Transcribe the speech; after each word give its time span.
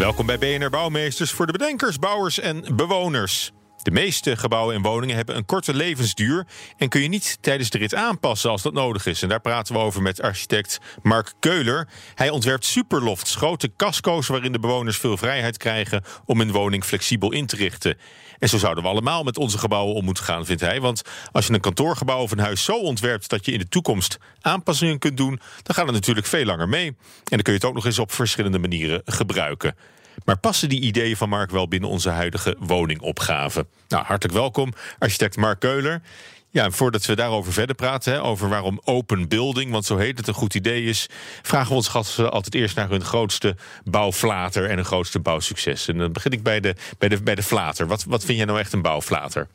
Welkom 0.00 0.26
bij 0.26 0.38
BNR 0.38 0.70
Bouwmeesters 0.70 1.30
voor 1.30 1.46
de 1.46 1.52
bedenkers, 1.52 1.98
bouwers 1.98 2.38
en 2.38 2.76
bewoners. 2.76 3.52
De 3.82 3.90
meeste 3.90 4.36
gebouwen 4.36 4.74
en 4.74 4.82
woningen 4.82 5.16
hebben 5.16 5.36
een 5.36 5.44
korte 5.44 5.74
levensduur 5.74 6.46
en 6.76 6.88
kun 6.88 7.00
je 7.00 7.08
niet 7.08 7.38
tijdens 7.40 7.70
de 7.70 7.78
rit 7.78 7.94
aanpassen 7.94 8.50
als 8.50 8.62
dat 8.62 8.72
nodig 8.72 9.06
is. 9.06 9.22
En 9.22 9.28
daar 9.28 9.40
praten 9.40 9.74
we 9.74 9.80
over 9.80 10.02
met 10.02 10.22
architect 10.22 10.78
Mark 11.02 11.32
Keuler. 11.38 11.88
Hij 12.14 12.30
ontwerpt 12.30 12.64
superlofts, 12.64 13.34
grote 13.34 13.70
casco's 13.76 14.26
waarin 14.26 14.52
de 14.52 14.58
bewoners 14.58 14.98
veel 14.98 15.16
vrijheid 15.16 15.56
krijgen 15.56 16.04
om 16.24 16.38
hun 16.38 16.52
woning 16.52 16.84
flexibel 16.84 17.32
in 17.32 17.46
te 17.46 17.56
richten. 17.56 17.98
En 18.38 18.48
zo 18.48 18.58
zouden 18.58 18.82
we 18.84 18.90
allemaal 18.90 19.22
met 19.22 19.38
onze 19.38 19.58
gebouwen 19.58 19.94
om 19.94 20.04
moeten 20.04 20.24
gaan, 20.24 20.46
vindt 20.46 20.62
hij. 20.62 20.80
Want 20.80 21.02
als 21.32 21.46
je 21.46 21.52
een 21.52 21.60
kantoorgebouw 21.60 22.22
of 22.22 22.30
een 22.30 22.38
huis 22.38 22.64
zo 22.64 22.78
ontwerpt 22.78 23.30
dat 23.30 23.44
je 23.46 23.52
in 23.52 23.58
de 23.58 23.68
toekomst 23.68 24.18
aanpassingen 24.40 24.98
kunt 24.98 25.16
doen, 25.16 25.40
dan 25.62 25.74
gaat 25.74 25.84
het 25.84 25.94
natuurlijk 25.94 26.26
veel 26.26 26.44
langer 26.44 26.68
mee. 26.68 26.86
En 26.86 26.96
dan 27.24 27.42
kun 27.42 27.52
je 27.52 27.58
het 27.58 27.68
ook 27.68 27.74
nog 27.74 27.84
eens 27.84 27.98
op 27.98 28.12
verschillende 28.12 28.58
manieren 28.58 29.02
gebruiken. 29.04 29.74
Maar 30.24 30.38
passen 30.38 30.68
die 30.68 30.80
ideeën 30.80 31.16
van 31.16 31.28
Mark 31.28 31.50
wel 31.50 31.68
binnen 31.68 31.88
onze 31.88 32.10
huidige 32.10 32.56
woningopgave? 32.58 33.66
Nou, 33.88 34.04
hartelijk 34.04 34.38
welkom, 34.38 34.72
architect 34.98 35.36
Mark 35.36 35.60
Keuler. 35.60 36.02
Ja, 36.52 36.70
voordat 36.70 37.06
we 37.06 37.16
daarover 37.16 37.52
verder 37.52 37.74
praten, 37.74 38.12
hè, 38.12 38.22
over 38.22 38.48
waarom 38.48 38.80
open 38.84 39.28
building, 39.28 39.70
want 39.70 39.84
zo 39.84 39.96
heet 39.96 40.18
het, 40.18 40.28
een 40.28 40.34
goed 40.34 40.54
idee 40.54 40.84
is, 40.84 41.06
vragen 41.42 41.68
we 41.68 41.74
ons 41.74 41.88
gasten 41.88 42.32
altijd 42.32 42.54
eerst 42.54 42.76
naar 42.76 42.88
hun 42.88 43.04
grootste 43.04 43.56
bouwflater 43.84 44.68
en 44.68 44.76
hun 44.76 44.84
grootste 44.84 45.18
bouwsucces. 45.18 45.88
En 45.88 45.98
dan 45.98 46.12
begin 46.12 46.32
ik 46.32 46.42
bij 46.42 46.60
de, 46.60 46.74
bij 46.98 47.08
de, 47.08 47.22
bij 47.22 47.34
de 47.34 47.42
flater. 47.42 47.86
Wat, 47.86 48.04
wat 48.04 48.24
vind 48.24 48.38
jij 48.38 48.46
nou 48.46 48.58
echt 48.58 48.72
een 48.72 48.82
bouwflater? 48.82 49.48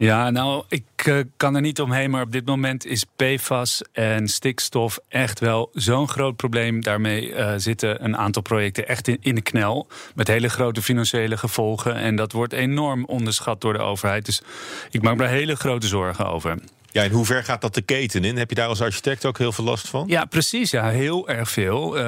Ja, 0.00 0.30
nou, 0.30 0.64
ik 0.68 1.06
uh, 1.08 1.18
kan 1.36 1.54
er 1.54 1.60
niet 1.60 1.80
omheen, 1.80 2.10
maar 2.10 2.22
op 2.22 2.32
dit 2.32 2.46
moment 2.46 2.86
is 2.86 3.04
PFAS 3.16 3.82
en 3.92 4.28
stikstof 4.28 4.98
echt 5.08 5.40
wel 5.40 5.70
zo'n 5.72 6.08
groot 6.08 6.36
probleem. 6.36 6.82
Daarmee 6.82 7.30
uh, 7.30 7.52
zitten 7.56 8.04
een 8.04 8.16
aantal 8.16 8.42
projecten 8.42 8.88
echt 8.88 9.08
in, 9.08 9.18
in 9.20 9.34
de 9.34 9.40
knel, 9.40 9.86
met 10.14 10.28
hele 10.28 10.48
grote 10.48 10.82
financiële 10.82 11.36
gevolgen. 11.36 11.94
En 11.94 12.16
dat 12.16 12.32
wordt 12.32 12.52
enorm 12.52 13.04
onderschat 13.04 13.60
door 13.60 13.72
de 13.72 13.78
overheid. 13.78 14.24
Dus 14.24 14.42
ik 14.90 15.02
maak 15.02 15.16
me 15.16 15.22
daar 15.22 15.32
hele 15.32 15.56
grote 15.56 15.86
zorgen 15.86 16.26
over. 16.26 16.58
Ja, 16.92 17.02
en 17.02 17.10
hoe 17.10 17.24
ver 17.24 17.44
gaat 17.44 17.60
dat 17.60 17.74
de 17.74 17.82
keten 17.82 18.24
in? 18.24 18.36
Heb 18.36 18.48
je 18.48 18.54
daar 18.54 18.68
als 18.68 18.82
architect 18.82 19.24
ook 19.24 19.38
heel 19.38 19.52
veel 19.52 19.64
last 19.64 19.88
van? 19.88 20.04
Ja, 20.08 20.24
precies. 20.24 20.70
Ja, 20.70 20.88
heel 20.88 21.28
erg 21.28 21.50
veel. 21.50 21.98
Uh, 21.98 22.02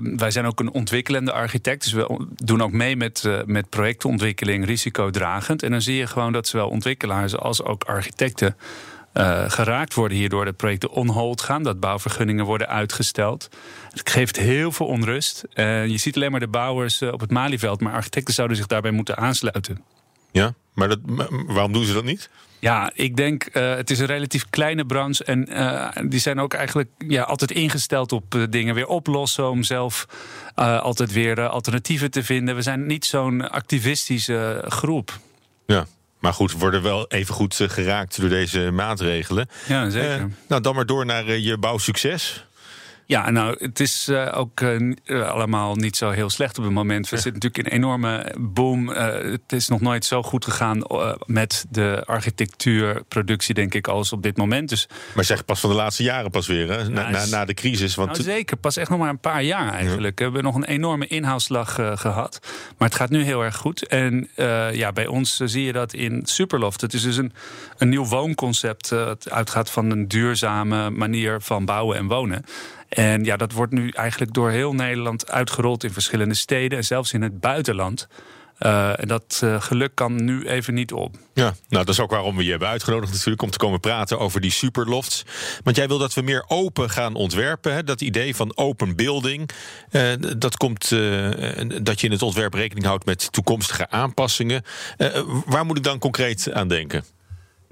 wij 0.00 0.30
zijn 0.30 0.46
ook 0.46 0.60
een 0.60 0.72
ontwikkelende 0.72 1.32
architect. 1.32 1.82
Dus 1.82 1.92
we 1.92 2.26
doen 2.34 2.62
ook 2.62 2.72
mee 2.72 2.96
met, 2.96 3.22
uh, 3.26 3.40
met 3.44 3.68
projectontwikkeling, 3.68 4.66
risicodragend. 4.66 5.62
En 5.62 5.70
dan 5.70 5.82
zie 5.82 5.96
je 5.96 6.06
gewoon 6.06 6.32
dat 6.32 6.48
zowel 6.48 6.68
ontwikkelaars 6.68 7.36
als 7.36 7.62
ook 7.62 7.84
architecten. 7.84 8.56
Uh, 9.14 9.44
geraakt 9.50 9.94
worden 9.94 10.18
hierdoor 10.18 10.44
dat 10.44 10.56
projecten 10.56 10.90
on 10.90 11.08
hold 11.08 11.40
gaan, 11.40 11.62
dat 11.62 11.80
bouwvergunningen 11.80 12.44
worden 12.44 12.68
uitgesteld. 12.68 13.48
Het 13.90 14.10
geeft 14.10 14.36
heel 14.36 14.72
veel 14.72 14.86
onrust. 14.86 15.44
Je 15.54 15.96
ziet 15.96 16.16
alleen 16.16 16.30
maar 16.30 16.40
de 16.40 16.48
bouwers 16.48 17.02
op 17.02 17.20
het 17.20 17.30
Malieveld, 17.30 17.80
maar 17.80 17.92
architecten 17.92 18.34
zouden 18.34 18.56
zich 18.56 18.66
daarbij 18.66 18.90
moeten 18.90 19.16
aansluiten. 19.16 19.84
Ja, 20.32 20.54
maar 20.74 20.88
dat, 20.88 20.98
waarom 21.46 21.72
doen 21.72 21.84
ze 21.84 21.92
dat 21.92 22.04
niet? 22.04 22.30
Ja, 22.58 22.90
ik 22.94 23.16
denk 23.16 23.48
uh, 23.52 23.74
het 23.74 23.90
is 23.90 23.98
een 23.98 24.06
relatief 24.06 24.46
kleine 24.50 24.86
branche. 24.86 25.24
En 25.24 25.52
uh, 25.52 25.88
die 26.08 26.20
zijn 26.20 26.40
ook 26.40 26.54
eigenlijk 26.54 26.88
ja, 26.98 27.22
altijd 27.22 27.50
ingesteld 27.50 28.12
op 28.12 28.34
uh, 28.34 28.42
dingen 28.50 28.74
weer 28.74 28.86
oplossen. 28.86 29.50
Om 29.50 29.62
zelf 29.62 30.06
altijd 30.54 31.12
weer 31.12 31.48
alternatieven 31.48 32.10
te 32.10 32.24
vinden. 32.24 32.54
We 32.54 32.62
zijn 32.62 32.86
niet 32.86 33.04
zo'n 33.04 33.50
activistische 33.50 34.64
groep. 34.68 35.18
Ja. 35.66 35.86
Maar 36.18 36.32
goed, 36.32 36.52
we 36.52 36.58
worden 36.58 36.82
wel 36.82 37.06
even 37.08 37.34
goed 37.34 37.60
geraakt 37.66 38.20
door 38.20 38.28
deze 38.28 38.70
maatregelen. 38.70 39.48
Ja, 39.68 39.90
zeker. 39.90 40.30
nou, 40.48 40.62
dan 40.62 40.74
maar 40.74 40.86
door 40.86 41.06
naar 41.06 41.38
je 41.38 41.58
bouwsucces. 41.58 42.46
Ja, 43.06 43.30
nou, 43.30 43.56
het 43.58 43.80
is 43.80 44.08
uh, 44.08 44.32
ook 44.34 44.60
uh, 44.60 45.28
allemaal 45.30 45.74
niet 45.74 45.96
zo 45.96 46.10
heel 46.10 46.30
slecht 46.30 46.58
op 46.58 46.64
het 46.64 46.72
moment. 46.72 47.08
We 47.08 47.16
ja. 47.16 47.22
zitten 47.22 47.42
natuurlijk 47.42 47.68
in 47.68 47.78
een 47.78 47.84
enorme 47.84 48.34
boom. 48.38 48.90
Uh, 48.90 48.96
het 49.12 49.52
is 49.52 49.68
nog 49.68 49.80
nooit 49.80 50.04
zo 50.04 50.22
goed 50.22 50.44
gegaan 50.44 50.82
met 51.26 51.64
de 51.70 52.02
architectuurproductie, 52.06 53.54
denk 53.54 53.74
ik, 53.74 53.88
als 53.88 54.12
op 54.12 54.22
dit 54.22 54.36
moment. 54.36 54.68
Dus, 54.68 54.88
maar 55.14 55.24
zeg 55.24 55.44
pas 55.44 55.60
van 55.60 55.70
de 55.70 55.76
laatste 55.76 56.02
jaren 56.02 56.30
pas 56.30 56.46
weer, 56.46 56.70
hè? 56.70 56.88
Na, 56.88 57.10
na, 57.10 57.24
na 57.26 57.44
de 57.44 57.54
crisis. 57.54 57.94
Want 57.94 58.10
nou, 58.10 58.22
zeker, 58.22 58.56
pas 58.56 58.76
echt 58.76 58.90
nog 58.90 58.98
maar 58.98 59.08
een 59.08 59.18
paar 59.18 59.42
jaar 59.42 59.72
eigenlijk. 59.72 60.18
Ja. 60.18 60.26
We 60.26 60.32
hebben 60.32 60.42
nog 60.42 60.54
een 60.54 60.74
enorme 60.74 61.06
inhaalslag 61.06 61.74
gehad. 61.94 62.38
Maar 62.78 62.88
het 62.88 62.96
gaat 62.96 63.10
nu 63.10 63.22
heel 63.22 63.44
erg 63.44 63.56
goed. 63.56 63.86
En 63.86 64.28
ja, 64.72 64.92
bij 64.92 65.06
ons 65.06 65.36
zie 65.36 65.64
je 65.64 65.72
dat 65.72 65.92
in 65.92 66.20
Superloft. 66.24 66.80
Het 66.80 66.92
is 66.92 67.02
dus 67.02 67.16
een, 67.16 67.32
een 67.78 67.88
nieuw 67.88 68.04
woonconcept. 68.04 68.90
het 68.90 69.30
uitgaat 69.30 69.70
van 69.70 69.90
een 69.90 70.08
duurzame 70.08 70.90
manier 70.90 71.40
van 71.40 71.64
bouwen 71.64 71.96
en 71.96 72.06
wonen. 72.06 72.44
En 72.94 73.24
ja, 73.24 73.36
dat 73.36 73.52
wordt 73.52 73.72
nu 73.72 73.88
eigenlijk 73.88 74.32
door 74.32 74.50
heel 74.50 74.72
Nederland 74.72 75.30
uitgerold 75.30 75.84
in 75.84 75.92
verschillende 75.92 76.34
steden 76.34 76.78
en 76.78 76.84
zelfs 76.84 77.12
in 77.12 77.22
het 77.22 77.40
buitenland. 77.40 78.06
Uh, 78.60 79.00
en 79.00 79.08
dat 79.08 79.40
uh, 79.44 79.60
geluk 79.62 79.94
kan 79.94 80.24
nu 80.24 80.46
even 80.46 80.74
niet 80.74 80.92
op. 80.92 81.16
Ja, 81.32 81.44
nou 81.44 81.84
dat 81.84 81.88
is 81.88 82.00
ook 82.00 82.10
waarom 82.10 82.36
we 82.36 82.44
je 82.44 82.50
hebben 82.50 82.68
uitgenodigd 82.68 83.12
natuurlijk 83.12 83.42
om 83.42 83.50
te 83.50 83.58
komen 83.58 83.80
praten 83.80 84.18
over 84.18 84.40
die 84.40 84.50
superlofts. 84.50 85.24
Want 85.62 85.76
jij 85.76 85.88
wil 85.88 85.98
dat 85.98 86.14
we 86.14 86.22
meer 86.22 86.44
open 86.48 86.90
gaan 86.90 87.14
ontwerpen. 87.14 87.74
Hè? 87.74 87.84
Dat 87.84 88.00
idee 88.00 88.36
van 88.36 88.56
open 88.56 88.96
building. 88.96 89.50
Uh, 89.90 90.12
dat 90.36 90.56
komt 90.56 90.88
dat 91.82 92.00
je 92.00 92.06
in 92.06 92.12
het 92.12 92.22
ontwerp 92.22 92.54
rekening 92.54 92.86
houdt 92.86 93.04
met 93.04 93.32
toekomstige 93.32 93.90
aanpassingen. 93.90 94.62
waar 95.46 95.66
moet 95.66 95.76
ik 95.76 95.84
dan 95.84 95.98
concreet 95.98 96.52
aan 96.52 96.68
denken? 96.68 97.04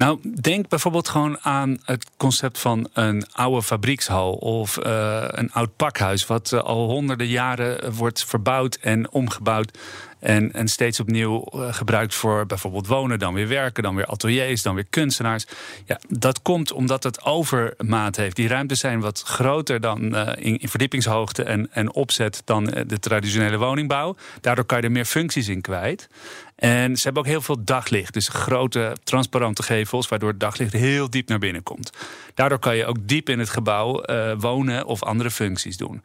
Nou, 0.02 0.18
denk 0.40 0.68
bijvoorbeeld 0.68 1.08
gewoon 1.08 1.38
aan 1.40 1.78
het 1.84 2.06
concept 2.16 2.58
van 2.58 2.88
een 2.92 3.24
oude 3.32 3.62
fabriekshal 3.62 4.32
of 4.32 4.78
uh, 4.86 5.24
een 5.26 5.52
oud 5.52 5.76
pakhuis, 5.76 6.26
wat 6.26 6.50
uh, 6.52 6.60
al 6.60 6.88
honderden 6.88 7.26
jaren 7.26 7.94
wordt 7.94 8.24
verbouwd 8.24 8.74
en 8.74 9.10
omgebouwd. 9.10 9.78
En, 10.22 10.52
en 10.52 10.68
steeds 10.68 11.00
opnieuw 11.00 11.44
uh, 11.54 11.72
gebruikt 11.74 12.14
voor 12.14 12.46
bijvoorbeeld 12.46 12.86
wonen, 12.86 13.18
dan 13.18 13.34
weer 13.34 13.48
werken, 13.48 13.82
dan 13.82 13.94
weer 13.94 14.06
ateliers, 14.06 14.62
dan 14.62 14.74
weer 14.74 14.86
kunstenaars. 14.90 15.46
Ja, 15.84 16.00
dat 16.08 16.42
komt 16.42 16.72
omdat 16.72 17.02
het 17.02 17.24
overmaat 17.24 18.16
heeft. 18.16 18.36
Die 18.36 18.48
ruimtes 18.48 18.80
zijn 18.80 19.00
wat 19.00 19.22
groter 19.22 19.80
dan 19.80 20.16
in, 20.36 20.58
in, 20.58 20.68
verdiepingshoogte 20.68 21.42
en, 21.42 21.72
en 21.72 21.92
opzet 21.92 22.42
dan 22.44 22.64
de 22.64 22.98
traditionele 23.00 23.56
woningbouw. 23.56 24.16
Daardoor 24.40 24.64
kan 24.64 24.78
je 24.78 24.84
er 24.84 24.92
meer 24.92 25.04
functies 25.04 25.48
in 25.48 25.60
kwijt. 25.60 26.08
En 26.56 26.96
ze 26.96 27.02
hebben 27.02 27.22
ook 27.22 27.28
heel 27.28 27.40
veel 27.40 27.64
daglicht. 27.64 28.12
Dus 28.12 28.28
grote 28.28 28.96
transparante 29.04 29.62
gevels, 29.62 30.08
waardoor 30.08 30.28
het 30.28 30.40
daglicht 30.40 30.72
heel 30.72 31.10
diep 31.10 31.28
naar 31.28 31.38
binnen 31.38 31.62
komt. 31.62 31.90
Daardoor 32.34 32.58
kan 32.58 32.76
je 32.76 32.86
ook 32.86 32.96
diep 33.00 33.28
in 33.28 33.38
het 33.38 33.50
gebouw 33.50 34.04
wonen 34.38 34.86
of 34.86 35.02
andere 35.02 35.30
functies 35.30 35.76
doen. 35.76 36.02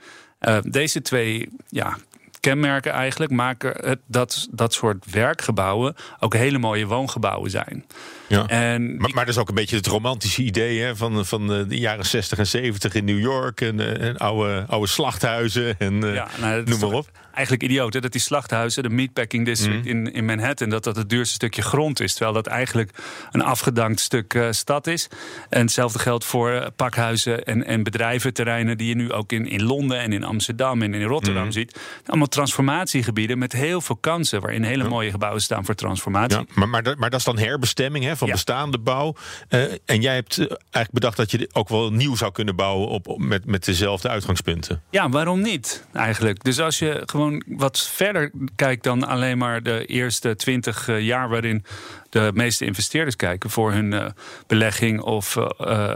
Deze 0.62 1.02
twee 1.02 1.50
ja, 1.70 1.98
kenmerken 2.48 2.92
eigenlijk 2.92 3.32
maken 3.32 3.74
het, 3.90 4.00
dat 4.06 4.48
dat 4.52 4.74
soort 4.74 5.12
werkgebouwen 5.12 5.96
ook 6.20 6.34
hele 6.34 6.58
mooie 6.58 6.86
woongebouwen 6.86 7.50
zijn. 7.50 7.86
Ja. 8.28 8.46
En 8.48 8.98
maar, 8.98 9.10
maar 9.14 9.26
dat 9.26 9.34
is 9.34 9.42
ook 9.42 9.50
een 9.50 9.56
beetje 9.56 9.76
het 9.76 9.88
romantische 9.88 10.44
idee 10.44 10.82
hè, 10.82 10.96
van, 10.96 11.26
van 11.26 11.48
de 11.48 11.78
jaren 11.78 12.06
60 12.06 12.38
en 12.38 12.48
70 12.48 12.94
in 12.94 13.06
New 13.06 13.20
York. 13.20 13.62
En, 13.62 14.00
en 14.00 14.18
oude, 14.18 14.66
oude 14.68 14.88
slachthuizen 14.88 15.80
en 15.80 16.02
ja, 16.02 16.28
nou, 16.40 16.64
noem 16.64 16.80
maar 16.80 16.92
op. 16.92 17.10
Eigenlijk 17.38 17.66
idioot 17.72 17.94
hè, 17.94 18.00
dat 18.00 18.12
die 18.12 18.22
slachthuizen, 18.22 18.84
de 18.84 18.90
meatpacking 18.90 19.46
district 19.46 19.84
mm. 19.84 19.90
in, 19.90 20.14
in 20.14 20.26
Manhattan, 20.26 20.70
dat 20.70 20.84
dat 20.84 20.96
het 20.96 21.10
duurste 21.10 21.34
stukje 21.34 21.62
grond 21.62 22.00
is. 22.00 22.14
Terwijl 22.14 22.34
dat 22.34 22.48
eigenlijk 22.48 22.92
een 23.32 23.42
afgedankt 23.42 24.00
stuk 24.00 24.34
uh, 24.34 24.48
stad 24.52 24.88
is. 24.88 25.08
En 25.50 25.62
hetzelfde 25.62 26.00
geldt 26.00 26.26
voor 26.26 26.72
pakhuizen 26.76 27.44
en, 27.44 27.66
en 27.66 27.84
bedrijventerreinen 27.84 28.78
die 28.78 28.88
je 28.88 28.96
nu 28.96 29.12
ook 29.12 29.32
in, 29.32 29.48
in 29.48 29.64
Londen 29.64 30.00
en 30.00 30.14
in 30.14 30.24
Amsterdam 30.24 30.82
en 30.82 30.94
in 30.94 31.04
Rotterdam 31.04 31.44
mm. 31.44 31.52
ziet. 31.52 31.80
Allemaal 32.06 32.28
transformatiegebieden 32.28 33.38
met 33.38 33.52
heel 33.52 33.82
veel 33.82 33.96
kansen, 33.96 34.42
waarin 34.42 34.64
hele 34.64 34.88
mooie 34.88 35.12
gebouwen 35.12 35.42
staan 35.42 35.66
voor 35.66 35.76
transformatie. 35.76 36.38
Ja, 36.38 36.46
maar, 36.54 36.70
maar, 36.70 36.84
maar 36.98 37.10
dat 37.10 37.20
is 37.20 37.26
dan 37.26 37.38
herbestemming 37.38 38.06
hè, 38.06 38.17
van 38.18 38.28
ja. 38.28 38.34
bestaande 38.34 38.78
bouw. 38.78 39.16
Uh, 39.50 39.62
en 39.86 40.02
jij 40.02 40.16
hebt 40.16 40.38
eigenlijk 40.38 40.92
bedacht 40.92 41.18
dat 41.18 41.32
je 41.32 41.50
ook 41.54 41.70
wel 41.70 41.92
nieuw 41.92 42.16
zou 42.16 42.32
kunnen 42.32 42.56
bouwen 42.56 42.88
op, 42.88 43.08
op, 43.08 43.20
met, 43.20 43.46
met 43.46 43.66
dezelfde 43.66 44.10
uitgangspunten. 44.10 44.82
Ja, 44.90 45.10
waarom 45.10 45.42
niet 45.42 45.86
eigenlijk? 45.94 46.44
Dus 46.44 46.60
als 46.60 46.80
je 46.80 47.02
gewoon 47.06 47.44
wat 47.48 47.80
verder 47.80 48.32
kijkt 48.56 48.84
dan 48.84 49.08
alleen 49.08 49.38
maar 49.38 49.64
de 49.64 49.86
eerste 49.86 50.36
twintig 50.36 50.90
jaar 51.00 51.30
waarin 51.30 51.66
de 52.10 52.32
meeste 52.34 52.66
investeerders 52.66 53.16
kijken 53.16 53.50
voor 53.50 53.72
hun 53.72 53.92
uh, 53.92 54.06
belegging 54.48 55.02
of 55.02 55.36
uh, 55.60 55.96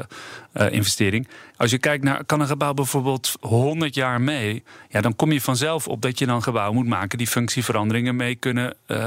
investering. 0.54 1.28
Als 1.62 1.72
je 1.72 1.78
kijkt 1.78 2.04
naar, 2.04 2.24
kan 2.26 2.42
een 2.42 2.48
gebouw 2.48 2.74
bijvoorbeeld 2.74 3.36
100 3.40 3.96
jaar 3.96 4.22
mee? 4.22 4.64
Ja, 4.90 5.02
dan 5.02 5.16
kom 5.16 5.32
je 5.32 5.42
vanzelf 5.42 5.88
op 5.88 6.02
dat 6.02 6.20
je 6.20 6.26
dan 6.26 6.36
een 6.36 6.44
gebouw 6.44 6.74
moet 6.74 6.88
maken 6.88 7.18
die 7.18 7.28
functieveranderingen 7.28 8.16
mee 8.16 8.36
kunnen 8.36 8.76
uh, 8.88 8.98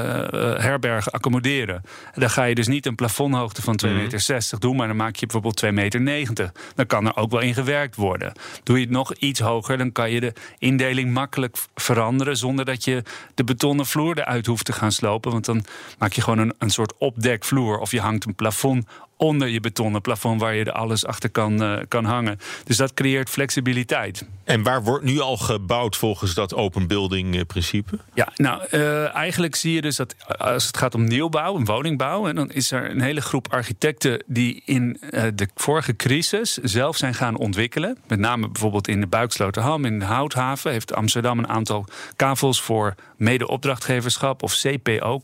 herbergen, 0.57 1.11
accommoderen. 1.11 1.75
En 2.13 2.21
dan 2.21 2.29
ga 2.29 2.43
je 2.43 2.55
dus 2.55 2.67
niet 2.67 2.85
een 2.85 2.95
plafondhoogte 2.95 3.61
van 3.61 3.79
2,60 3.85 3.91
mhm. 3.91 4.01
meter 4.01 4.59
doen, 4.59 4.75
maar 4.75 4.87
dan 4.87 4.95
maak 4.95 5.15
je 5.15 5.25
bijvoorbeeld 5.25 5.65
2,90 5.95 6.01
meter. 6.01 6.51
Dan 6.75 6.85
kan 6.85 7.05
er 7.05 7.15
ook 7.15 7.31
wel 7.31 7.39
in 7.39 7.53
gewerkt 7.53 7.95
worden. 7.95 8.33
Doe 8.63 8.77
je 8.77 8.83
het 8.83 8.91
nog 8.91 9.13
iets 9.13 9.39
hoger, 9.39 9.77
dan 9.77 9.91
kan 9.91 10.11
je 10.11 10.19
de 10.19 10.33
indeling 10.57 11.13
makkelijk 11.13 11.57
veranderen 11.75 12.37
zonder 12.37 12.65
dat 12.65 12.83
je 12.83 13.03
de 13.33 13.43
betonnen 13.43 13.85
vloer 13.85 14.19
eruit 14.19 14.45
hoeft 14.45 14.65
te 14.65 14.73
gaan 14.73 14.91
slopen. 14.91 15.31
Want 15.31 15.45
dan 15.45 15.65
maak 15.99 16.13
je 16.13 16.21
gewoon 16.21 16.39
een, 16.39 16.53
een 16.57 16.69
soort 16.69 16.93
opdekvloer 16.97 17.79
of 17.79 17.91
je 17.91 18.01
hangt 18.01 18.25
een 18.25 18.35
plafond 18.35 18.85
onder 19.17 19.47
je 19.47 19.59
betonnen 19.59 20.01
plafond 20.01 20.41
waar 20.41 20.55
je 20.55 20.63
er 20.63 20.71
alles 20.71 21.05
achter 21.05 21.29
kan, 21.29 21.63
uh, 21.63 21.79
kan 21.87 22.05
hangen. 22.05 22.39
Dus 22.63 22.77
dat 22.77 22.93
creëert 22.93 23.29
flexibiliteit. 23.29 24.25
En 24.43 24.63
waar 24.63 24.83
wordt 24.83 25.03
nu 25.03 25.19
al 25.19 25.37
gebouwd 25.37 25.95
volgens 25.95 26.33
dat 26.33 26.53
open 26.53 26.87
building 26.87 27.35
eh, 27.35 27.41
principe? 27.47 27.99
Ja, 28.13 28.31
nou 28.35 28.61
uh, 28.71 29.15
eigenlijk 29.15 29.55
zie 29.55 29.73
je 29.73 29.81
dus 29.81 29.95
dat 29.95 30.15
als 30.37 30.67
het 30.67 30.77
gaat 30.77 30.95
om 30.95 31.03
nieuwbouw 31.03 31.57
en 31.57 31.65
woningbouw, 31.65 32.27
en 32.27 32.35
dan 32.35 32.51
is 32.51 32.71
er 32.71 32.89
een 32.89 33.01
hele 33.01 33.21
groep 33.21 33.47
architecten 33.51 34.23
die 34.27 34.61
in 34.65 34.97
uh, 35.01 35.23
de 35.35 35.47
vorige 35.55 35.95
crisis 35.95 36.53
zelf 36.53 36.97
zijn 36.97 37.13
gaan 37.13 37.37
ontwikkelen. 37.37 37.97
Met 38.07 38.19
name 38.19 38.49
bijvoorbeeld 38.49 38.87
in 38.87 38.99
de 38.99 39.07
Buiksloterham, 39.07 39.85
in 39.85 39.99
de 39.99 40.05
Houthaven, 40.05 40.71
heeft 40.71 40.93
Amsterdam 40.93 41.39
een 41.39 41.47
aantal 41.47 41.85
kavels 42.15 42.61
voor 42.61 42.95
mede-opdrachtgeverschap 43.17 44.43
of 44.43 44.53
CPO, 44.53 45.21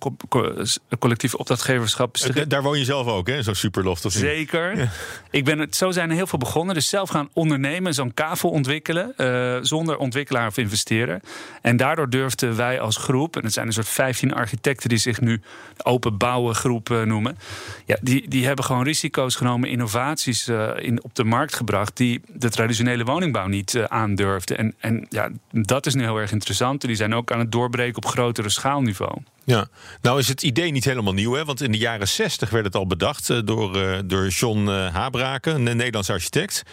collectief 1.00 1.34
opdrachtgeverschap. 1.34 2.18
Daar 2.48 2.64
woon 2.64 2.78
je 2.78 2.86
zelf 2.86 3.08
ook, 3.08 3.28
hè? 3.28 3.44
Zo'n 3.44 3.56
super 3.56 3.81
Zeker. 4.20 4.92
Ik 5.32 5.46
ben 5.46 5.60
het, 5.60 5.76
zo 5.76 5.92
zijn 5.92 6.10
er 6.10 6.16
heel 6.16 6.28
veel 6.28 6.40
begonnen. 6.40 6.76
Dus 6.76 6.90
zelf 6.90 7.10
gaan 7.10 7.30
ondernemen, 7.34 7.94
zo'n 7.94 8.14
kavel 8.14 8.50
ontwikkelen. 8.50 9.14
Uh, 9.18 9.58
zonder 9.62 9.98
ontwikkelaar 9.98 10.48
of 10.48 10.58
investeerder. 10.58 11.22
En 11.62 11.78
daardoor 11.78 12.10
durfden 12.10 12.56
wij 12.56 12.80
als 12.80 12.98
groep, 12.98 13.36
en 13.36 13.44
het 13.44 13.54
zijn 13.54 13.68
een 13.68 13.74
soort 13.74 13.88
15 13.88 14.34
architecten 14.34 14.90
die 14.90 14.98
zich 14.98 15.22
nu 15.22 15.42
open 15.84 16.18
bouwen 16.18 16.56
groep 16.56 16.90
uh, 16.90 17.02
noemen. 17.02 17.38
Ja, 17.86 17.98
die, 18.02 18.28
die 18.28 18.46
hebben 18.46 18.66
gewoon 18.66 18.84
risico's 18.84 19.36
genomen, 19.36 19.70
innovaties 19.70 20.48
uh, 20.48 20.70
in, 20.76 21.04
op 21.04 21.16
de 21.16 21.24
markt 21.24 21.56
gebracht. 21.56 21.98
die 21.98 22.22
de 22.28 22.50
traditionele 22.50 23.04
woningbouw 23.04 23.48
niet 23.48 23.78
aandurfden. 23.88 24.58
En, 24.58 24.76
en 24.80 25.06
ja, 25.10 25.30
dat 25.52 25.86
is 25.86 25.94
nu 25.94 26.04
heel 26.04 26.18
erg 26.18 26.32
interessant. 26.32 26.82
Die 26.82 26.96
zijn 26.96 27.14
ook 27.14 27.32
aan 27.32 27.40
het 27.40 27.52
doorbreken 27.52 27.98
op 27.98 28.06
grotere 28.06 28.50
schaalniveau. 28.50 29.22
Ja, 29.44 29.68
nou 30.02 30.20
is 30.20 30.28
het 30.28 30.44
idee 30.44 30.72
niet 30.72 30.86
helemaal 30.86 31.14
nieuw, 31.14 31.34
hè? 31.34 31.46
want 31.46 31.62
in 31.62 31.72
de 31.72 31.78
jaren 31.78 32.08
60 32.08 32.50
werd 32.50 32.66
het 32.66 32.76
al 32.76 32.88
bedacht 32.88 33.30
uh, 33.30 33.40
door, 33.46 33.78
uh, 33.78 34.00
door 34.06 34.28
John 34.28 34.68
uh, 34.68 34.94
Habraken, 34.94 35.56
een 35.56 35.78
Nederlands 35.78 36.10
architect. 36.10 36.64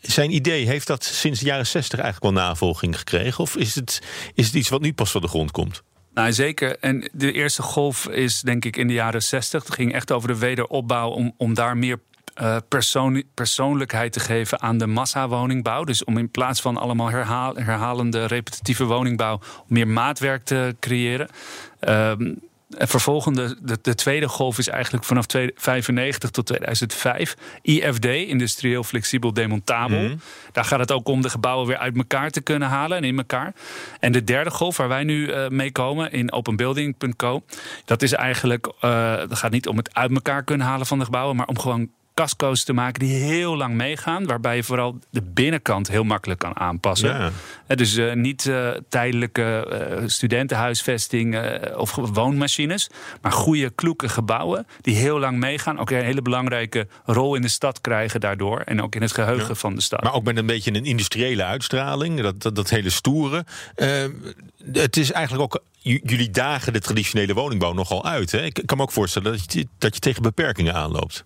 zijn 0.00 0.34
idee, 0.34 0.66
heeft 0.66 0.86
dat 0.86 1.04
sinds 1.04 1.40
de 1.40 1.46
jaren 1.46 1.66
60 1.66 2.00
eigenlijk 2.00 2.34
wel 2.34 2.44
navolging 2.44 2.98
gekregen? 2.98 3.42
Of 3.42 3.56
is 3.56 3.74
het, 3.74 4.02
is 4.34 4.46
het 4.46 4.54
iets 4.54 4.68
wat 4.68 4.80
nu 4.80 4.92
pas 4.92 5.10
van 5.10 5.20
de 5.20 5.28
grond 5.28 5.50
komt? 5.50 5.82
Nou, 6.14 6.32
zeker. 6.32 6.78
En 6.78 7.10
de 7.12 7.32
eerste 7.32 7.62
golf 7.62 8.08
is 8.08 8.40
denk 8.40 8.64
ik 8.64 8.76
in 8.76 8.86
de 8.86 8.94
jaren 8.94 9.22
60. 9.22 9.64
Het 9.64 9.74
ging 9.74 9.92
echt 9.92 10.12
over 10.12 10.28
de 10.28 10.38
wederopbouw 10.38 11.10
om, 11.10 11.34
om 11.36 11.54
daar 11.54 11.76
meer 11.76 11.98
uh, 12.42 12.56
persoon, 12.68 13.22
persoonlijkheid 13.34 14.12
te 14.12 14.20
geven 14.20 14.60
aan 14.60 14.78
de 14.78 14.86
massawoningbouw. 14.86 15.84
Dus 15.84 16.04
om 16.04 16.18
in 16.18 16.30
plaats 16.30 16.60
van 16.60 16.76
allemaal 16.76 17.10
herhaal, 17.10 17.54
herhalende 17.54 18.24
repetitieve 18.24 18.84
woningbouw 18.84 19.40
meer 19.66 19.88
maatwerk 19.88 20.44
te 20.44 20.76
creëren. 20.80 21.28
Um, 21.80 22.38
en 22.78 22.88
vervolgende, 22.88 23.56
de, 23.62 23.78
de, 23.82 23.94
tweede 23.94 24.28
golf 24.28 24.58
is 24.58 24.68
eigenlijk 24.68 25.04
vanaf 25.04 25.26
1995 25.26 26.30
tot 26.30 26.46
2005. 26.46 27.36
IFD, 27.62 28.04
industrieel 28.04 28.84
flexibel 28.84 29.32
demontabel. 29.32 30.02
Mhm. 30.02 30.16
Daar 30.52 30.64
gaat 30.64 30.78
het 30.78 30.92
ook 30.92 31.08
om 31.08 31.22
de 31.22 31.30
gebouwen 31.30 31.66
weer 31.66 31.76
uit 31.76 31.96
elkaar 31.96 32.30
te 32.30 32.40
kunnen 32.40 32.68
halen 32.68 32.96
en 32.96 33.04
in 33.04 33.16
elkaar. 33.16 33.54
En 34.00 34.12
de 34.12 34.24
derde 34.24 34.50
golf 34.50 34.76
waar 34.76 34.88
wij 34.88 35.04
nu 35.04 35.28
uh, 35.28 35.48
mee 35.48 35.72
komen 35.72 36.12
in 36.12 36.32
openbuilding.co. 36.32 37.42
Dat 37.84 38.02
is 38.02 38.12
eigenlijk, 38.12 38.66
uh, 38.66 39.16
dat 39.16 39.38
gaat 39.38 39.50
niet 39.50 39.68
om 39.68 39.76
het 39.76 39.94
uit 39.94 40.10
elkaar 40.10 40.44
kunnen 40.44 40.66
halen 40.66 40.86
van 40.86 40.98
de 40.98 41.04
gebouwen, 41.04 41.36
maar 41.36 41.46
om 41.46 41.58
gewoon 41.58 41.88
casco's 42.16 42.64
te 42.64 42.72
maken 42.72 43.00
die 43.00 43.14
heel 43.14 43.56
lang 43.56 43.74
meegaan. 43.74 44.26
Waarbij 44.26 44.56
je 44.56 44.62
vooral 44.62 44.98
de 45.10 45.22
binnenkant 45.22 45.88
heel 45.88 46.04
makkelijk 46.04 46.40
kan 46.40 46.56
aanpassen. 46.56 47.08
Ja. 47.66 47.74
Dus 47.74 47.96
uh, 47.96 48.12
niet 48.12 48.44
uh, 48.44 48.70
tijdelijke 48.88 49.66
uh, 50.00 50.08
studentenhuisvesting 50.08 51.38
of 51.76 51.94
woonmachines. 51.94 52.90
Maar 53.22 53.32
goede, 53.32 53.70
kloeke 53.70 54.08
gebouwen 54.08 54.66
die 54.80 54.96
heel 54.96 55.18
lang 55.18 55.38
meegaan. 55.38 55.78
Ook 55.78 55.90
een 55.90 56.04
hele 56.04 56.22
belangrijke 56.22 56.86
rol 57.04 57.34
in 57.34 57.42
de 57.42 57.48
stad 57.48 57.80
krijgen 57.80 58.20
daardoor. 58.20 58.60
En 58.60 58.82
ook 58.82 58.94
in 58.94 59.02
het 59.02 59.12
geheugen 59.12 59.48
ja. 59.48 59.54
van 59.54 59.74
de 59.74 59.80
stad. 59.80 60.02
Maar 60.02 60.14
ook 60.14 60.24
met 60.24 60.36
een 60.36 60.46
beetje 60.46 60.74
een 60.74 60.84
industriële 60.84 61.44
uitstraling. 61.44 62.20
Dat, 62.20 62.42
dat, 62.42 62.54
dat 62.54 62.70
hele 62.70 62.90
stoere. 62.90 63.44
het 64.72 64.96
is 64.96 65.12
eigenlijk 65.12 65.54
ook 65.54 65.62
jullie 65.82 66.30
dagen 66.30 66.72
de 66.72 66.80
traditionele 66.80 67.34
woningbouw 67.34 67.72
nogal 67.72 68.04
uit. 68.04 68.32
Hè? 68.32 68.42
Ik 68.42 68.62
kan 68.64 68.76
me 68.76 68.82
ook 68.82 68.92
voorstellen 68.92 69.32
dat 69.32 69.52
je, 69.52 69.66
dat 69.78 69.94
je 69.94 70.00
tegen 70.00 70.22
beperkingen 70.22 70.74
aanloopt. 70.74 71.24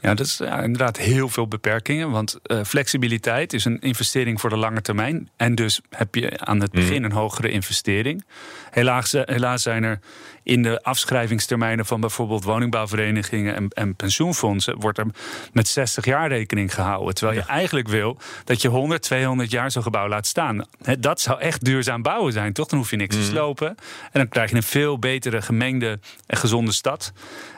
Ja, 0.00 0.14
dat 0.14 0.26
is 0.26 0.36
ja, 0.36 0.60
inderdaad 0.60 0.96
heel 0.96 1.28
veel 1.28 1.48
beperkingen. 1.48 2.10
Want 2.10 2.38
uh, 2.46 2.64
flexibiliteit 2.64 3.52
is 3.52 3.64
een 3.64 3.80
investering 3.80 4.40
voor 4.40 4.50
de 4.50 4.56
lange 4.56 4.80
termijn. 4.80 5.28
En 5.36 5.54
dus 5.54 5.80
heb 5.90 6.14
je 6.14 6.38
aan 6.38 6.60
het 6.60 6.70
begin 6.70 6.94
mhm. 6.94 7.04
een 7.04 7.12
hogere 7.12 7.50
investering. 7.50 8.24
Helaas, 8.70 9.12
eh, 9.12 9.22
helaas 9.24 9.62
zijn 9.62 9.82
er 9.82 9.98
in 10.42 10.62
de 10.62 10.82
afschrijvingstermijnen 10.82 11.86
van 11.86 12.00
bijvoorbeeld 12.00 12.44
woningbouwverenigingen 12.44 13.54
en, 13.54 13.68
en 13.68 13.96
pensioenfondsen 13.96 14.80
wordt 14.80 14.98
er 14.98 15.06
met 15.52 15.68
60 15.68 16.04
jaar 16.04 16.28
rekening 16.28 16.74
gehouden. 16.74 17.14
Terwijl 17.14 17.38
je 17.38 17.44
eigenlijk 17.46 17.88
wil 17.88 18.18
dat 18.44 18.62
je 18.62 18.68
100, 18.68 19.02
200 19.02 19.50
jaar 19.50 19.70
zo'n 19.70 19.82
gebouw 19.82 20.08
laat 20.08 20.26
staan. 20.26 20.66
dat 20.98 21.20
zou 21.20 21.40
echt 21.40 21.64
duurzaam 21.64 22.02
bouwen 22.02 22.32
zijn, 22.32 22.52
toch? 22.52 22.68
Dan 22.68 22.78
hoef 22.78 22.90
je 22.90 22.96
niks 22.96 23.14
te 23.14 23.20
mhm. 23.20 23.30
slopen. 23.30 23.68
En 23.68 23.76
dan 24.12 24.28
krijg 24.28 24.50
je 24.50 24.56
een 24.56 24.62
veel 24.62 24.98
betere 24.98 25.42
gemengde 25.42 25.98
en 26.26 26.36
gezonde 26.36 26.72
stad. 26.72 27.12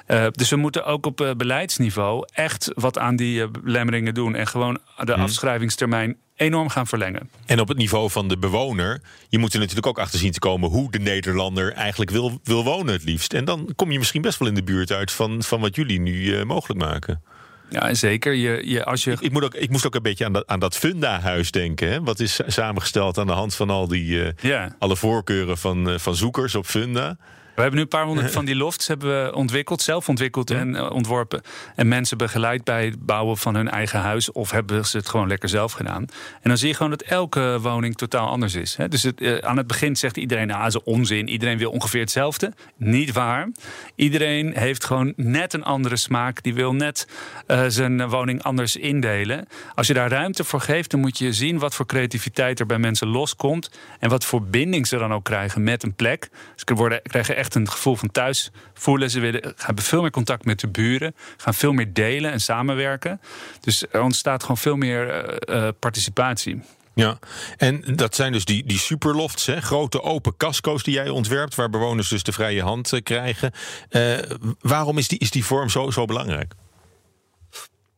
Uh, 0.08 0.26
dus 0.30 0.50
we 0.50 0.56
moeten 0.56 0.84
ook 0.84 1.06
op 1.06 1.20
uh, 1.20 1.30
beleidsniveau 1.36 2.28
echt 2.32 2.70
wat 2.74 2.98
aan 2.98 3.16
die 3.16 3.40
uh, 3.40 3.46
belemmeringen 3.62 4.14
doen. 4.14 4.34
En 4.34 4.46
gewoon 4.46 4.78
de 4.96 5.12
mhm. 5.12 5.20
afschrijvingstermijn 5.20 6.16
enorm 6.36 6.68
gaan 6.68 6.86
verlengen. 6.86 7.30
En 7.46 7.60
op 7.60 7.68
het 7.68 7.76
niveau 7.76 8.10
van 8.10 8.28
de 8.28 8.38
bewoner, 8.38 9.00
je 9.28 9.38
moet 9.38 9.52
er 9.52 9.58
natuurlijk 9.58 9.86
ook 9.86 9.98
achter 9.98 10.18
zien 10.18 10.32
te 10.32 10.38
komen 10.38 10.70
hoe 10.70 10.90
de 10.90 10.98
Nederlander 10.98 11.72
eigenlijk 11.72 12.10
wil, 12.10 12.40
wil 12.42 12.64
wonen 12.64 12.92
het 12.92 13.04
liefst. 13.04 13.32
En 13.32 13.44
dan 13.44 13.72
kom 13.76 13.90
je 13.90 13.98
misschien 13.98 14.22
best 14.22 14.38
wel 14.38 14.48
in 14.48 14.54
de 14.54 14.62
buurt 14.62 14.92
uit 14.92 15.12
van, 15.12 15.42
van 15.42 15.60
wat 15.60 15.76
jullie 15.76 16.00
nu 16.00 16.44
mogelijk 16.44 16.80
maken. 16.80 17.22
Ja, 17.68 17.94
zeker. 17.94 18.32
Je, 18.32 18.62
je, 18.64 18.84
als 18.84 19.04
je... 19.04 19.16
Ik, 19.20 19.32
moet 19.32 19.44
ook, 19.44 19.54
ik 19.54 19.70
moest 19.70 19.86
ook 19.86 19.94
een 19.94 20.02
beetje 20.02 20.24
aan 20.24 20.32
dat, 20.32 20.46
aan 20.46 20.60
dat 20.60 20.76
Funda-huis 20.76 21.50
denken. 21.50 21.88
Hè? 21.88 22.02
Wat 22.02 22.20
is 22.20 22.40
samengesteld 22.46 23.18
aan 23.18 23.26
de 23.26 23.32
hand 23.32 23.54
van 23.54 23.70
al 23.70 23.88
die 23.88 24.32
ja. 24.40 24.76
alle 24.78 24.96
voorkeuren 24.96 25.58
van, 25.58 26.00
van 26.00 26.14
zoekers 26.14 26.54
op 26.54 26.66
Funda. 26.66 27.16
We 27.56 27.62
hebben 27.62 27.74
nu 27.74 27.80
een 27.84 27.98
paar 27.98 28.04
honderd 28.04 28.30
van 28.38 28.44
die 28.44 28.56
lofts 28.56 28.86
hebben 28.86 29.24
we 29.24 29.34
ontwikkeld, 29.34 29.82
zelf 29.82 30.08
ontwikkeld 30.08 30.50
en 30.50 30.74
uh, 30.74 30.90
ontworpen. 30.90 31.42
En 31.74 31.88
mensen 31.88 32.18
begeleid 32.18 32.64
bij 32.64 32.84
het 32.84 33.06
bouwen 33.06 33.36
van 33.36 33.54
hun 33.54 33.68
eigen 33.68 34.00
huis. 34.00 34.32
Of 34.32 34.50
hebben 34.50 34.86
ze 34.86 34.96
het 34.96 35.08
gewoon 35.08 35.28
lekker 35.28 35.48
zelf 35.48 35.72
gedaan. 35.72 36.02
En 36.42 36.48
dan 36.48 36.58
zie 36.58 36.68
je 36.68 36.74
gewoon 36.74 36.90
dat 36.90 37.02
elke 37.02 37.58
woning 37.60 37.96
totaal 37.96 38.28
anders 38.28 38.54
is. 38.54 38.76
Dus 38.88 39.02
het, 39.02 39.20
uh, 39.20 39.38
aan 39.38 39.56
het 39.56 39.66
begin 39.66 39.96
zegt 39.96 40.16
iedereen, 40.16 40.50
ah, 40.50 40.66
is 40.66 40.82
onzin. 40.82 41.28
Iedereen 41.28 41.58
wil 41.58 41.70
ongeveer 41.70 42.00
hetzelfde. 42.00 42.52
Niet 42.76 43.12
waar. 43.12 43.48
Iedereen 43.94 44.56
heeft 44.56 44.84
gewoon 44.84 45.12
net 45.16 45.52
een 45.52 45.64
andere 45.64 45.96
smaak. 45.96 46.42
Die 46.42 46.54
wil 46.54 46.74
net 46.74 47.08
uh, 47.46 47.64
zijn 47.68 48.08
woning 48.08 48.42
anders 48.42 48.76
indelen. 48.76 49.46
Als 49.74 49.86
je 49.86 49.94
daar 49.94 50.10
ruimte 50.10 50.44
voor 50.44 50.60
geeft, 50.60 50.90
dan 50.90 51.00
moet 51.00 51.18
je 51.18 51.32
zien 51.32 51.58
wat 51.58 51.74
voor 51.74 51.86
creativiteit 51.86 52.60
er 52.60 52.66
bij 52.66 52.78
mensen 52.78 53.08
loskomt. 53.08 53.70
En 53.98 54.08
wat 54.08 54.24
voor 54.24 54.42
binding 54.42 54.86
ze 54.86 54.98
dan 54.98 55.12
ook 55.12 55.24
krijgen 55.24 55.62
met 55.62 55.82
een 55.82 55.94
plek. 55.94 56.28
Ze 56.54 56.74
worden, 56.74 57.02
krijgen 57.02 57.36
echt 57.36 57.45
echt 57.46 57.54
een 57.54 57.70
gevoel 57.70 57.96
van 57.96 58.10
thuis 58.10 58.50
voelen. 58.74 59.10
Ze 59.10 59.20
willen, 59.20 59.54
hebben 59.56 59.84
veel 59.84 60.00
meer 60.00 60.10
contact 60.10 60.44
met 60.44 60.60
de 60.60 60.68
buren, 60.68 61.14
gaan 61.36 61.54
veel 61.54 61.72
meer 61.72 61.92
delen 61.92 62.32
en 62.32 62.40
samenwerken. 62.40 63.20
Dus 63.60 63.84
er 63.90 64.02
ontstaat 64.02 64.40
gewoon 64.40 64.56
veel 64.56 64.76
meer 64.76 65.38
uh, 65.50 65.68
participatie. 65.78 66.62
Ja, 66.94 67.18
en 67.56 67.82
dat 67.96 68.14
zijn 68.14 68.32
dus 68.32 68.44
die, 68.44 68.64
die 68.66 68.78
superlofts, 68.78 69.46
hè? 69.46 69.60
grote 69.60 70.02
open 70.02 70.36
casco's 70.36 70.82
die 70.82 70.94
jij 70.94 71.08
ontwerpt, 71.08 71.54
waar 71.54 71.70
bewoners 71.70 72.08
dus 72.08 72.22
de 72.22 72.32
vrije 72.32 72.62
hand 72.62 72.92
uh, 72.92 73.00
krijgen. 73.02 73.52
Uh, 73.90 74.18
waarom 74.60 74.98
is 74.98 75.08
die, 75.08 75.18
is 75.18 75.30
die 75.30 75.44
vorm 75.44 75.68
zo, 75.68 75.90
zo 75.90 76.04
belangrijk? 76.04 76.54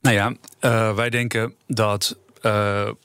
Nou 0.00 0.16
ja, 0.16 0.34
wij 0.94 1.10
denken 1.10 1.54
dat 1.66 2.16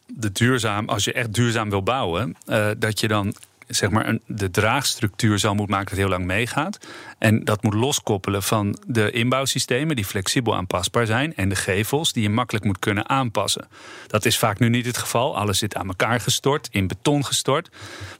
de 0.08 0.32
duurzaam, 0.32 0.90
als 0.90 1.04
je 1.04 1.14
echt 1.14 1.34
duurzaam 1.34 1.70
wil 1.70 1.84
bouwen, 1.84 2.36
dat 2.78 3.00
je 3.00 3.08
dan 3.08 3.36
zeg 3.76 3.90
maar 3.90 4.08
een, 4.08 4.22
de 4.26 4.52
draagstructuur 4.52 5.40
zo 5.40 5.56
moet 5.56 5.70
maken 5.70 5.90
dat 5.90 5.98
heel 5.98 6.08
lang 6.08 6.26
meegaat. 6.26 6.80
En 7.18 7.44
dat 7.44 7.64
moet 7.64 7.74
loskoppelen 7.74 8.44
van 8.44 8.78
de 8.88 9.12
inbouwsystemen 9.12 9.96
die 9.96 10.06
flexibel 10.06 10.56
aanpasbaar 10.56 11.06
zijn. 11.06 11.36
En 11.36 11.50
de 11.50 11.56
gevels 11.56 12.14
die 12.14 12.24
je 12.24 12.30
makkelijk 12.30 12.66
moet 12.66 12.80
kunnen 12.80 13.10
aanpassen. 13.10 13.68
Dat 14.08 14.26
is 14.26 14.38
vaak 14.38 14.60
nu 14.60 14.70
niet 14.70 14.86
het 14.86 14.98
geval. 14.98 15.38
Alles 15.38 15.58
zit 15.58 15.76
aan 15.76 15.88
elkaar 15.88 16.20
gestort, 16.20 16.68
in 16.72 16.88
beton 16.88 17.26
gestort. 17.26 17.70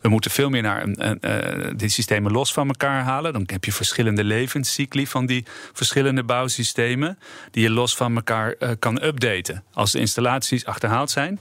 We 0.02 0.10
moeten 0.10 0.32
veel 0.32 0.50
meer 0.50 0.62
naar 0.62 0.84
een, 0.84 1.10
een, 1.10 1.18
uh, 1.22 1.72
die 1.76 1.90
systemen 1.90 2.32
los 2.32 2.54
van 2.54 2.68
elkaar 2.68 3.04
halen. 3.04 3.34
Dan 3.34 3.44
heb 3.46 3.66
je 3.66 3.72
verschillende 3.72 4.24
levenscycli 4.24 5.08
van 5.08 5.26
die 5.26 5.46
verschillende 5.74 6.24
bouwsystemen. 6.24 7.20
Die 7.52 7.64
je 7.64 7.70
los 7.70 7.96
van 7.96 8.16
elkaar 8.16 8.56
kan 8.80 9.04
updaten. 9.04 9.64
Als 9.74 9.92
de 9.92 10.00
installaties 10.00 10.66
achterhaald 10.66 11.12
zijn 11.12 11.40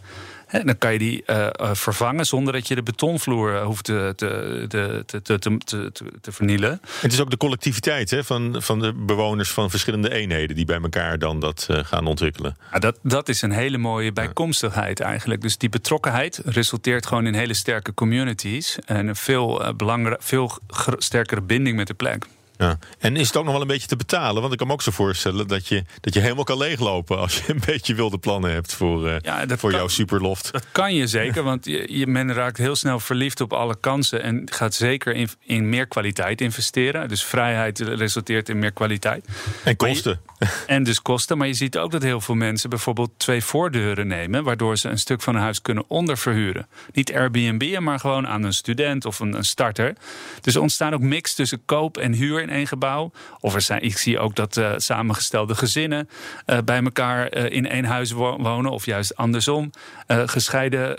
en 0.53 0.67
dan 0.67 0.79
kan 0.79 0.93
je 0.93 0.99
die 0.99 1.23
uh, 1.27 1.49
vervangen 1.73 2.27
zonder 2.27 2.53
dat 2.53 2.69
je 2.69 2.75
de 2.75 2.83
betonvloer 2.83 3.57
eh, 3.57 3.65
hoeft 3.65 3.85
te, 3.85 4.13
te, 4.17 4.65
te, 4.69 5.05
te, 5.23 5.39
te, 5.39 5.59
te, 5.93 6.05
te 6.21 6.33
vernielen. 6.33 6.81
Het 7.01 7.13
is 7.13 7.21
ook 7.21 7.31
de 7.31 7.37
collectiviteit 7.37 8.11
hè, 8.11 8.25
van, 8.25 8.57
van 8.59 8.79
de 8.79 8.93
bewoners 8.93 9.51
van 9.51 9.71
verschillende 9.71 10.13
eenheden 10.13 10.57
die 10.57 10.65
bij 10.65 10.81
elkaar 10.81 11.19
dan 11.19 11.41
dat 11.41 11.67
uh, 11.71 11.79
gaan 11.85 12.07
ontwikkelen. 12.07 12.57
Ja, 12.73 12.79
dat, 12.79 12.99
dat 13.03 13.29
is 13.29 13.43
een 13.43 13.51
hele 13.51 13.79
mooie 13.79 14.13
bijkomstigheid 14.13 15.01
eigenlijk. 15.01 15.41
Dus 15.41 15.59
die 15.59 15.69
betrokkenheid 15.69 16.41
resulteert 16.45 17.07
gewoon 17.07 17.27
in 17.27 17.35
hele 17.35 17.55
sterke 17.55 17.95
communities 17.95 18.79
en 18.85 19.07
een 19.07 19.17
veel, 19.17 19.75
uh, 19.83 20.13
veel 20.19 20.59
sterkere 20.99 21.41
binding 21.41 21.77
met 21.77 21.87
de 21.87 21.95
plek. 21.95 22.27
Ja. 22.63 22.79
En 22.99 23.17
is 23.17 23.27
het 23.27 23.37
ook 23.37 23.45
nog 23.45 23.53
wel 23.53 23.63
een 23.63 23.69
beetje 23.69 23.89
te 23.89 23.97
betalen? 23.97 24.41
Want 24.41 24.53
ik 24.53 24.59
kan 24.59 24.67
me 24.67 24.73
ook 24.73 24.83
zo 24.83 24.91
voorstellen 24.91 25.49
dat 25.49 25.69
je, 25.69 25.85
dat 26.01 26.15
je 26.15 26.21
helemaal 26.21 26.45
kan 26.45 26.59
leeglopen 26.59 27.19
als 27.19 27.37
je 27.37 27.43
een 27.53 27.63
beetje 27.67 27.95
wilde 27.95 28.19
plannen 28.19 28.53
hebt 28.53 28.75
voor, 28.75 29.09
uh, 29.09 29.15
ja, 29.21 29.45
voor 29.49 29.71
kan, 29.71 29.79
jouw 29.79 29.89
superloft. 29.89 30.53
Dat 30.53 30.67
kan 30.73 30.95
je 30.95 31.07
zeker, 31.07 31.43
want 31.43 31.65
je, 31.65 31.99
je, 31.99 32.07
men 32.07 32.33
raakt 32.33 32.57
heel 32.57 32.77
snel 32.77 33.01
verliefd 33.01 33.41
op 33.41 33.53
alle 33.53 33.77
kansen 33.81 34.23
en 34.23 34.43
gaat 34.51 34.75
zeker 34.75 35.15
in, 35.15 35.29
in 35.41 35.69
meer 35.69 35.87
kwaliteit 35.87 36.41
investeren. 36.41 37.09
Dus 37.09 37.25
vrijheid 37.25 37.79
resulteert 37.79 38.49
in 38.49 38.59
meer 38.59 38.73
kwaliteit. 38.73 39.27
En 39.65 39.77
kosten. 39.77 40.21
en 40.67 40.83
dus 40.83 41.03
kosten. 41.03 41.39
Maar 41.39 41.47
je 41.47 41.55
ziet 41.55 41.79
ook 41.79 41.91
dat 41.91 42.03
heel 42.03 42.21
veel 42.21 42.35
mensen 42.35 42.71
bijvoorbeeld 42.71 43.11
twee 43.17 43.45
voordeuren 43.45 44.07
nemen, 44.07 44.45
waardoor 44.45 44.77
ze 44.77 44.89
een 44.89 44.99
stuk 44.99 45.23
van 45.23 45.35
een 45.35 45.41
huis 45.41 45.63
kunnen 45.63 45.85
onderverhuren. 45.89 46.67
Niet 46.93 47.13
Airbnb, 47.13 47.79
maar 47.79 48.01
gewoon 48.01 48.27
aan 48.27 48.43
een 48.43 48.53
student 48.53 49.05
of 49.05 49.21
een, 49.21 49.35
een 49.35 49.45
starter. 49.45 49.95
Dus 50.41 50.55
er 50.55 50.61
ontstaan 50.61 50.95
ook 50.95 51.01
mix 51.01 51.35
tussen 51.35 51.63
koop 51.65 51.97
en 51.97 52.13
huur 52.13 52.51
één 52.53 52.67
gebouw. 52.67 53.13
Of 53.41 53.55
er 53.55 53.61
zijn, 53.61 53.83
ik 53.83 53.99
zie 53.99 54.19
ook 54.19 54.35
dat 54.37 54.57
uh, 54.57 54.73
samengestelde 54.77 55.55
gezinnen 55.55 56.09
uh, 56.47 56.59
bij 56.65 56.83
elkaar 56.83 57.37
uh, 57.37 57.51
in 57.51 57.69
één 57.69 57.85
huis 57.85 58.11
wonen, 58.13 58.71
of 58.71 58.87
juist 58.87 59.17
andersom. 59.17 59.71
gescheiden 60.07 60.97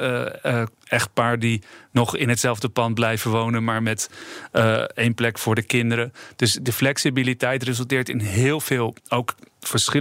echtpaar 0.88 1.40
die 1.40 1.62
nog 1.92 2.18
in 2.18 2.30
hetzelfde 2.30 2.70
pand 2.70 2.94
blijven 2.94 3.32
wonen, 3.32 3.64
maar 3.64 3.84
met 3.84 4.10
één 4.94 5.14
plek 5.14 5.40
voor 5.40 5.56
de 5.56 5.64
kinderen. 5.64 6.14
Dus 6.36 6.58
de 6.62 6.74
flexibiliteit 6.74 7.64
resulteert 7.64 8.10
in 8.10 8.20
heel 8.20 8.60
veel 8.60 8.96
ook 9.10 9.36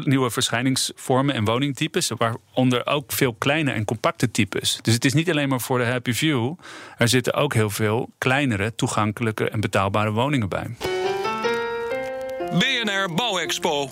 nieuwe 0.05 0.31
verschijningsvormen 0.31 1.35
en 1.35 1.45
woningtypes, 1.45 2.13
waaronder 2.17 2.87
ook 2.87 3.13
veel 3.13 3.35
kleine 3.35 3.71
en 3.71 3.85
compacte 3.85 4.31
types. 4.31 4.79
Dus 4.83 4.95
het 4.95 5.05
is 5.05 5.13
niet 5.13 5.31
alleen 5.31 5.49
maar 5.49 5.61
voor 5.61 5.79
de 5.79 5.85
happy 5.85 6.13
view. 6.13 6.55
Er 6.97 7.09
zitten 7.09 7.35
ook 7.35 7.55
heel 7.55 7.71
veel 7.71 8.11
kleinere, 8.19 8.75
toegankelijke 8.75 9.49
en 9.49 9.61
betaalbare 9.61 10.11
woningen 10.11 10.49
bij. 10.49 10.77
BNR 12.59 13.15
Bouwexpo. 13.15 13.91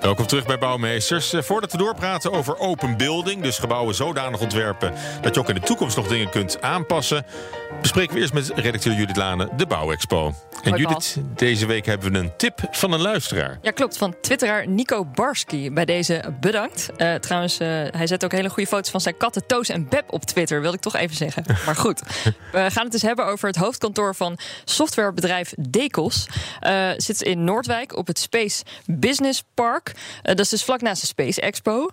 Welkom 0.00 0.26
terug 0.26 0.46
bij 0.46 0.58
Bouwmeesters. 0.58 1.32
Eh, 1.32 1.42
voordat 1.42 1.72
we 1.72 1.78
doorpraten 1.78 2.32
over 2.32 2.58
open 2.58 2.96
building, 2.96 3.42
dus 3.42 3.58
gebouwen 3.58 3.94
zodanig 3.94 4.40
ontwerpen 4.40 4.92
dat 5.22 5.34
je 5.34 5.40
ook 5.40 5.48
in 5.48 5.54
de 5.54 5.60
toekomst 5.60 5.96
nog 5.96 6.08
dingen 6.08 6.30
kunt 6.30 6.62
aanpassen, 6.62 7.26
bespreken 7.80 8.14
we 8.14 8.20
eerst 8.20 8.32
met 8.32 8.52
redacteur 8.54 8.94
Judith 8.94 9.16
Lane 9.16 9.48
de 9.56 9.66
Bouwexpo. 9.66 10.34
En 10.62 10.76
Judith, 10.76 11.16
deze 11.34 11.66
week 11.66 11.86
hebben 11.86 12.12
we 12.12 12.18
een 12.18 12.36
tip 12.36 12.60
van 12.70 12.92
een 12.92 13.00
luisteraar. 13.00 13.58
Ja, 13.62 13.70
klopt. 13.70 13.96
Van 13.96 14.14
twitteraar 14.20 14.68
Nico 14.68 15.04
Barski. 15.04 15.70
Bij 15.70 15.84
deze 15.84 16.34
bedankt. 16.40 16.88
Uh, 16.96 17.14
trouwens, 17.14 17.60
uh, 17.60 17.68
hij 17.68 18.06
zet 18.06 18.24
ook 18.24 18.32
hele 18.32 18.48
goede 18.48 18.68
foto's 18.68 18.90
van 18.90 19.00
zijn 19.00 19.16
katten 19.16 19.46
Toos 19.46 19.68
en 19.68 19.88
Beb 19.88 20.12
op 20.12 20.24
Twitter. 20.24 20.60
Wilde 20.60 20.76
ik 20.76 20.82
toch 20.82 20.96
even 20.96 21.16
zeggen. 21.16 21.44
Maar 21.66 21.76
goed, 21.76 22.02
we 22.52 22.70
gaan 22.70 22.82
het 22.82 22.92
dus 22.92 23.02
hebben 23.02 23.26
over 23.26 23.48
het 23.48 23.56
hoofdkantoor 23.56 24.14
van 24.14 24.38
softwarebedrijf 24.64 25.52
Decos. 25.58 26.28
Uh, 26.62 26.90
zit 26.96 27.22
in 27.22 27.44
Noordwijk 27.44 27.75
op 27.84 28.06
het 28.06 28.18
Space 28.18 28.64
Business 28.86 29.44
Park. 29.54 29.92
dat 30.22 30.40
is 30.40 30.48
dus 30.48 30.64
vlak 30.64 30.80
naast 30.80 31.00
de 31.00 31.06
Space 31.06 31.40
Expo. 31.40 31.90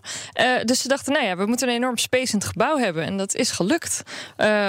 dus 0.64 0.82
ze 0.82 0.88
dachten, 0.88 1.14
nou 1.14 1.26
ja, 1.26 1.38
we 1.38 1.46
moeten 1.46 1.68
een 1.68 1.76
enorm 1.76 1.98
spacend 1.98 2.46
gebouw 2.46 2.78
hebben. 2.78 3.04
En 3.04 3.18
dat 3.18 3.36
is 3.36 3.52
gelukt. 3.52 4.04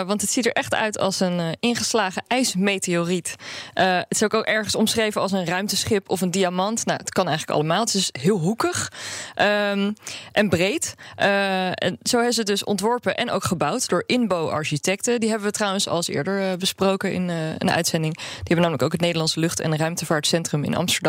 want 0.07 0.21
het 0.21 0.31
ziet 0.31 0.47
er 0.47 0.53
echt 0.53 0.75
uit 0.75 0.99
als 0.99 1.21
een 1.21 1.57
ingeslagen 1.61 2.23
ijsmeteoriet. 2.29 3.35
Het 3.75 4.07
is 4.09 4.23
ook, 4.23 4.35
ook 4.35 4.45
ergens 4.45 4.75
omschreven 4.75 5.21
als 5.21 5.33
een 5.33 5.47
ruimteschip 5.47 6.11
of 6.11 6.21
een 6.21 6.31
diamant. 6.31 6.87
Nou, 6.87 6.99
het 6.99 7.11
kan 7.11 7.29
eigenlijk 7.29 7.59
allemaal. 7.59 7.81
Het 7.81 7.95
is 7.95 8.09
heel 8.13 8.39
hoekig 8.39 8.93
um, 9.37 9.95
en 10.33 10.49
breed. 10.49 10.95
En 11.15 11.99
zo 12.03 12.17
hebben 12.17 12.33
ze 12.33 12.41
het 12.41 12.49
dus 12.49 12.65
ontworpen 12.65 13.17
en 13.17 13.31
ook 13.31 13.45
gebouwd 13.45 13.89
door 13.89 14.05
Inbo-architecten. 14.07 15.21
Die 15.21 15.29
hebben 15.29 15.47
we 15.49 15.55
trouwens 15.55 15.89
al 15.89 15.97
eens 15.97 16.09
eerder 16.09 16.57
besproken 16.57 17.13
in 17.13 17.29
een 17.29 17.71
uitzending. 17.71 18.15
Die 18.15 18.25
hebben 18.37 18.57
namelijk 18.57 18.83
ook 18.83 18.93
het 18.93 19.01
Nederlandse 19.01 19.41
Lucht- 19.41 19.61
en 19.61 19.77
Ruimtevaartcentrum 19.77 20.65
in 20.65 20.77
Amsterdam 20.77 21.04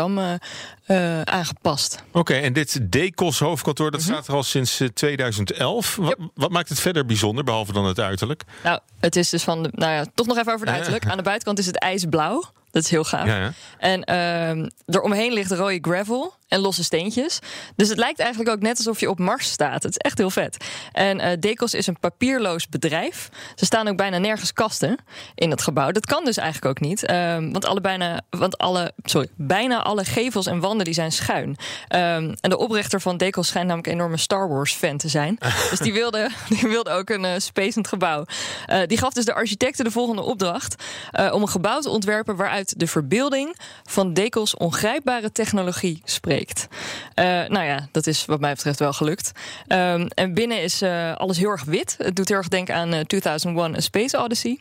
aangepast. 1.24 2.02
Oké, 2.08 2.18
okay, 2.18 2.42
en 2.42 2.52
dit 2.52 2.92
Decos 2.92 3.38
hoofdkantoor, 3.38 3.90
dat 3.90 4.00
mm 4.00 4.06
-hmm. 4.06 4.14
staat 4.14 4.28
er 4.28 4.34
al 4.34 4.42
sinds 4.42 4.82
2011. 4.94 5.98
Yep. 6.02 6.18
Wat, 6.34 6.50
maakt 6.50 6.68
het 6.68 6.80
verder 6.80 7.06
bijzonder, 7.06 7.44
behalve 7.44 7.72
dan 7.72 7.84
het 7.84 8.00
uiterlijk? 8.00 8.42
Nou, 8.62 8.80
het 9.00 9.16
is 9.16 9.30
dus 9.30 9.42
van, 9.42 9.62
de, 9.62 9.68
nou 9.72 9.92
ja, 9.92 10.04
toch 10.14 10.26
nog 10.26 10.38
even 10.38 10.52
over 10.52 10.66
het 10.66 10.74
uiterlijk. 10.74 11.06
Aan 11.06 11.16
de 11.16 11.22
buitenkant 11.22 11.58
is 11.58 11.66
het 11.66 11.78
ijsblauw. 11.78 12.44
Dat 12.70 12.84
is 12.84 12.90
heel 12.90 13.04
gaaf. 13.04 13.26
Ja, 13.26 13.36
ja. 13.36 13.52
En 13.78 14.10
uh, 14.10 14.66
eromheen 14.86 15.32
ligt 15.32 15.50
rode 15.50 15.78
gravel 15.80 16.34
en 16.48 16.60
losse 16.60 16.84
steentjes. 16.84 17.38
Dus 17.76 17.88
het 17.88 17.98
lijkt 17.98 18.18
eigenlijk 18.18 18.50
ook 18.50 18.60
net 18.60 18.76
alsof 18.76 19.00
je 19.00 19.10
op 19.10 19.18
Mars 19.18 19.50
staat. 19.50 19.82
Het 19.82 19.90
is 19.90 19.96
echt 19.96 20.18
heel 20.18 20.30
vet. 20.30 20.64
En 20.92 21.20
uh, 21.20 21.26
Decos 21.40 21.74
is 21.74 21.86
een 21.86 21.98
papierloos 22.00 22.68
bedrijf. 22.68 23.28
Ze 23.54 23.64
staan 23.64 23.88
ook 23.88 23.96
bijna 23.96 24.18
nergens 24.18 24.52
kasten 24.52 24.96
in 25.34 25.50
het 25.50 25.62
gebouw. 25.62 25.90
Dat 25.90 26.06
kan 26.06 26.24
dus 26.24 26.36
eigenlijk 26.36 26.66
ook 26.78 26.88
niet. 26.88 27.10
Um, 27.10 27.52
want, 27.52 27.66
alle 27.66 27.80
bijna, 27.80 28.20
want 28.30 28.58
alle, 28.58 28.92
sorry, 29.02 29.28
bijna 29.36 29.82
alle 29.82 30.04
gevels 30.04 30.46
en 30.46 30.60
wanden 30.60 30.84
die 30.84 30.94
zijn 30.94 31.12
schuin. 31.12 31.48
Um, 31.48 31.56
en 32.40 32.50
de 32.50 32.58
oprichter 32.58 33.00
van 33.00 33.16
Decos 33.16 33.46
schijnt 33.46 33.66
namelijk 33.66 33.92
een 33.92 33.98
enorme 33.98 34.16
Star 34.16 34.48
Wars 34.48 34.74
fan 34.74 34.96
te 34.96 35.08
zijn. 35.08 35.38
dus 35.70 35.78
die 35.78 35.92
wilde, 35.92 36.30
die 36.48 36.68
wilde 36.68 36.90
ook 36.90 37.10
een 37.10 37.24
uh, 37.24 37.32
spacend 37.36 37.88
gebouw. 37.88 38.24
Uh, 38.66 38.80
die 38.86 38.98
gaf 38.98 39.12
dus 39.12 39.24
de 39.24 39.34
architecten 39.34 39.84
de 39.84 39.90
volgende 39.90 40.22
opdracht. 40.22 40.74
om 41.32 41.42
een 41.42 41.48
gebouw 41.48 41.80
te 41.80 41.90
ontwerpen 41.90 42.36
waaruit 42.36 42.78
de 42.78 42.86
verbeelding 42.86 43.56
van 43.84 44.12
Decos 44.12 44.56
ongrijpbare 44.56 45.32
technologie 45.32 46.00
spreekt. 46.04 46.35
Uh, 47.14 47.24
nou 47.24 47.64
ja, 47.64 47.88
dat 47.90 48.06
is 48.06 48.24
wat 48.24 48.40
mij 48.40 48.52
betreft 48.52 48.78
wel 48.78 48.92
gelukt. 48.92 49.32
Um, 49.68 50.06
en 50.06 50.34
binnen 50.34 50.62
is 50.62 50.82
uh, 50.82 51.14
alles 51.16 51.38
heel 51.38 51.50
erg 51.50 51.64
wit. 51.64 51.94
Het 51.98 52.16
doet 52.16 52.28
heel 52.28 52.36
erg 52.36 52.48
denken 52.48 52.74
aan 52.74 52.94
uh, 52.94 53.00
2001 53.00 53.74
A 53.76 53.80
Space 53.80 54.18
Odyssey. 54.18 54.58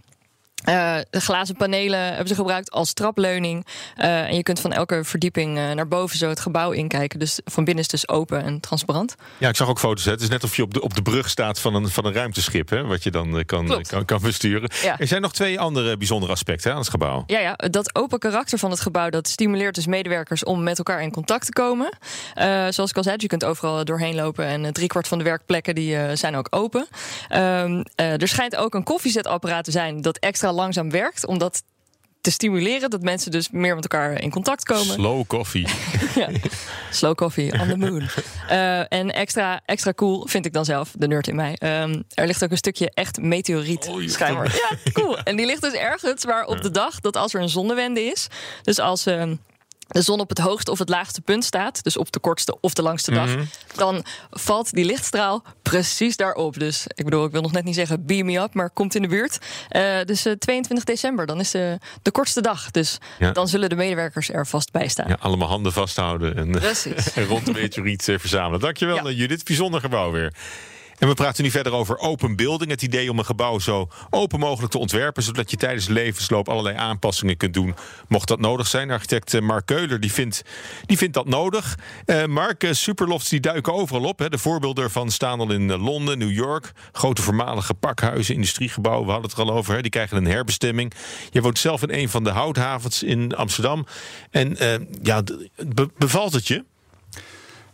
Uh, 0.70 0.98
de 1.10 1.22
glazen 1.22 1.56
panelen 1.56 2.00
hebben 2.00 2.28
ze 2.28 2.36
gebruikt 2.36 2.72
als 2.72 2.94
trapleuning. 2.94 3.66
Uh, 3.98 4.28
en 4.28 4.36
je 4.36 4.44
kunt 4.44 4.60
van 4.60 4.72
elke 4.72 5.04
verdieping 5.04 5.58
uh, 5.58 5.72
naar 5.72 5.88
boven 5.88 6.18
zo 6.18 6.30
het 6.30 6.40
gebouw 6.40 6.72
inkijken. 6.72 7.20
Dus 7.20 7.40
van 7.46 7.64
binnen 7.64 7.84
is 7.84 7.92
het 7.92 8.02
dus 8.02 8.16
open 8.16 8.44
en 8.44 8.60
transparant. 8.60 9.16
Ja, 9.38 9.50
ik 9.50 9.56
zag 9.56 9.68
ook 9.68 9.80
foto's. 9.80 10.06
Hè. 10.06 10.12
Het 10.12 10.22
is 10.22 10.30
net 10.30 10.44
of 10.44 10.56
je 10.56 10.62
op 10.62 10.74
de, 10.74 10.82
op 10.82 10.96
de 10.96 11.02
brug 11.02 11.30
staat 11.30 11.60
van 11.60 11.76
een, 11.76 11.90
van 11.90 12.06
een 12.06 12.14
ruimteschip. 12.14 12.70
Hè, 12.70 12.84
wat 12.84 13.04
je 13.04 13.12
dan 13.12 13.44
kan, 13.46 13.84
kan, 13.88 14.06
kan, 14.06 14.22
besturen. 14.22 14.70
Ja. 14.82 15.00
Er 15.00 15.08
zijn 15.08 15.22
nog 15.22 15.34
twee 15.34 15.60
andere 15.60 15.98
bijzondere 15.98 16.32
aspecten 16.32 16.70
hè, 16.70 16.76
aan 16.76 16.82
het 16.82 16.92
gebouw. 16.92 17.24
Ja, 17.28 17.40
ja, 17.40 17.54
dat 17.56 17.96
open 17.96 18.20
karakter 18.20 18.60
van 18.60 18.72
het 18.72 18.80
gebouw... 18.80 19.10
dat 19.10 19.28
stimuleert 19.28 19.76
dus 19.76 19.88
medewerkers 19.88 20.44
om 20.44 20.64
met 20.64 20.78
elkaar 20.78 21.02
in 21.02 21.12
contact 21.12 21.46
te 21.46 21.52
komen. 21.52 21.90
zoals 22.70 22.90
ik 22.90 22.98
al 22.98 23.04
zei, 23.04 23.16
je 23.20 23.28
kunt 23.28 23.46
overal 23.46 23.86
doorheen 23.86 24.16
lopen. 24.16 24.46
En 24.46 24.74
driekwart 24.74 25.08
van 25.08 25.18
de 25.18 25.24
werkplekken 25.24 25.76
die, 25.76 26.16
zijn 26.16 26.36
ook 26.36 26.48
open. 26.50 26.88
Ehm, 27.28 27.84
er 27.96 28.28
schijnt 28.28 28.56
ook 28.56 28.74
een 28.74 28.84
koffiezetapparaat 28.84 29.64
te 29.64 29.72
zijn... 29.72 30.02
dat 30.02 30.18
extra 30.18 30.54
langzaam 30.56 30.90
werkt, 30.90 31.26
omdat 31.26 31.64
te 32.26 32.32
stimuleren 32.32 32.90
dat 32.90 33.02
mensen 33.02 33.32
dus 33.32 33.50
meer 33.50 33.76
met 33.76 33.84
elkaar 33.84 34.22
in 34.22 34.30
contact 34.30 34.64
komen. 34.64 34.94
Slow 34.94 35.28
coffee. 35.28 35.68
ja, 36.16 36.30
slow 36.92 37.16
coffee 37.16 37.60
on 37.60 37.68
the 37.68 37.78
moon. 37.78 38.02
Uh, 38.50 38.92
en 38.92 39.14
extra, 39.14 39.62
extra 39.66 39.94
cool 39.94 40.28
vind 40.28 40.46
ik 40.46 40.54
dan 40.54 40.66
zelf, 40.66 40.92
de 40.98 41.08
nerd 41.08 41.28
in 41.28 41.36
mij. 41.36 41.58
Um, 41.82 42.04
er 42.14 42.28
ligt 42.28 42.44
ook 42.44 42.52
een 42.52 42.58
stukje 42.58 42.92
echt 42.94 43.22
meteoriet 43.22 43.88
oh, 43.88 44.08
schijnbaar. 44.08 44.56
Ja, 44.56 44.92
cool. 44.92 45.18
En 45.18 45.36
die 45.36 45.46
ligt 45.46 45.62
dus 45.62 45.74
ergens 45.74 46.24
waar 46.24 46.46
op 46.46 46.62
de 46.62 46.72
dag 46.72 47.00
dat 47.00 47.18
als 47.18 47.34
er 47.34 47.42
een 47.42 47.50
zonnewende 47.50 48.02
is, 48.02 48.28
dus 48.62 48.80
als 48.80 49.08
uh, 49.08 49.32
de 49.88 50.02
zon 50.02 50.20
op 50.20 50.30
het 50.30 50.38
hoogste 50.38 50.72
of 50.72 50.80
het 50.80 50.90
laagste 50.90 51.22
punt 51.22 51.44
staat, 51.44 51.84
dus 51.84 51.98
op 51.98 52.12
de 52.12 52.20
kortste 52.20 52.58
of 52.62 52.74
de 52.74 52.82
langste 52.82 53.12
dag, 53.12 53.28
mm 53.28 53.36
-hmm. 53.36 53.50
dan 53.76 54.06
valt 54.32 54.74
die 54.74 54.86
lichtstraal 54.86 55.44
precies 55.62 56.16
daarop. 56.16 56.60
Dus 56.60 56.86
ik 56.88 57.04
bedoel, 57.04 57.26
ik 57.26 57.32
wil 57.32 57.42
nog 57.42 57.52
net 57.52 57.64
niet 57.64 57.76
zeggen 57.76 58.06
beam 58.06 58.26
me 58.26 58.40
up, 58.40 58.54
maar 58.54 58.70
komt 58.70 58.96
in 58.96 59.02
de 59.02 59.08
buurt. 59.08 59.38
Uh, 59.72 60.02
dus 60.06 60.26
uh, 60.26 60.34
22 60.34 60.86
december, 60.86 61.26
dan 61.26 61.40
is 61.40 61.52
de, 61.52 61.80
de 62.02 62.12
kortste 62.12 62.42
dag. 62.42 62.72
Dus 62.72 62.98
ja. 63.20 63.32
dan 63.32 63.48
zullen 63.48 63.70
de 63.70 63.76
medewerkers 63.76 64.30
er 64.30 64.48
vast 64.48 64.72
bij 64.72 64.88
staan. 64.88 65.08
Ja, 65.08 65.18
allemaal 65.20 65.48
handen 65.48 65.74
vasthouden 65.74 66.36
en, 66.36 66.62
en 67.16 67.26
rond 67.28 67.46
de 67.46 67.52
meteoriet 67.52 68.04
verzamelen. 68.04 68.60
Dankjewel, 68.60 69.10
ja. 69.10 69.16
Judith. 69.16 69.44
Bijzonder 69.44 69.82
gebouw 69.82 70.12
weer. 70.12 70.34
En 71.00 71.08
we 71.08 71.14
praten 71.14 71.44
nu 71.44 71.52
verder 71.52 71.74
over 71.74 71.98
open 71.98 72.36
building. 72.36 72.72
Het 72.72 72.82
idee 72.82 73.12
om 73.12 73.20
een 73.20 73.26
gebouw 73.26 73.60
zo 73.60 73.88
open 74.10 74.40
mogelijk 74.40 74.72
te 74.72 74.78
ontwerpen, 74.78 75.24
zodat 75.24 75.52
je 75.52 75.58
tijdens 75.58 75.86
de 75.86 75.94
levensloop 75.94 76.50
allerlei 76.50 76.76
aanpassingen 76.76 77.38
kunt 77.38 77.54
doen, 77.54 77.76
mocht 78.08 78.28
dat 78.28 78.40
nodig 78.40 78.68
zijn. 78.68 78.92
Architect 78.92 79.34
eh, 79.34 79.42
Mark 79.42 79.66
Keuler 79.66 80.00
die 80.00 80.12
vindt, 80.12 80.42
die 80.86 80.98
vindt 80.98 81.14
dat 81.14 81.28
nodig. 81.28 81.78
Uh, 82.06 82.26
Mark, 82.26 82.64
uh, 82.64 82.72
superlofts 82.72 83.30
die 83.30 83.40
duiken 83.40 83.74
overal 83.74 84.04
op. 84.04 84.20
Hè. 84.20 84.30
De 84.30 84.38
voorbeelden 84.38 84.84
ervan 84.84 85.12
staan 85.12 85.40
al 85.40 85.52
in 85.52 85.76
Londen, 85.76 86.18
New 86.18 86.32
York. 86.32 86.72
Grote 86.92 87.22
voormalige 87.22 87.74
pakhuizen, 87.74 88.36
industriegebouwen, 88.36 89.06
we 89.06 89.12
hadden 89.12 89.30
het 89.30 89.40
er 89.40 89.46
al 89.46 89.54
over. 89.54 89.76
Hè. 89.76 89.82
Die 89.82 89.92
krijgen 89.92 90.18
een 90.18 90.26
herbestemming. 90.26 90.94
Je 91.32 91.42
woont 91.42 91.60
zelf 91.60 91.82
in 91.82 91.94
een 92.00 92.10
van 92.10 92.24
de 92.24 92.30
houthavens 92.30 93.04
in 93.04 93.36
Amsterdam. 93.36 93.86
En 94.32 94.58
ja, 95.02 95.24
bevalt 95.98 96.34
het 96.34 96.48
je? 96.48 96.64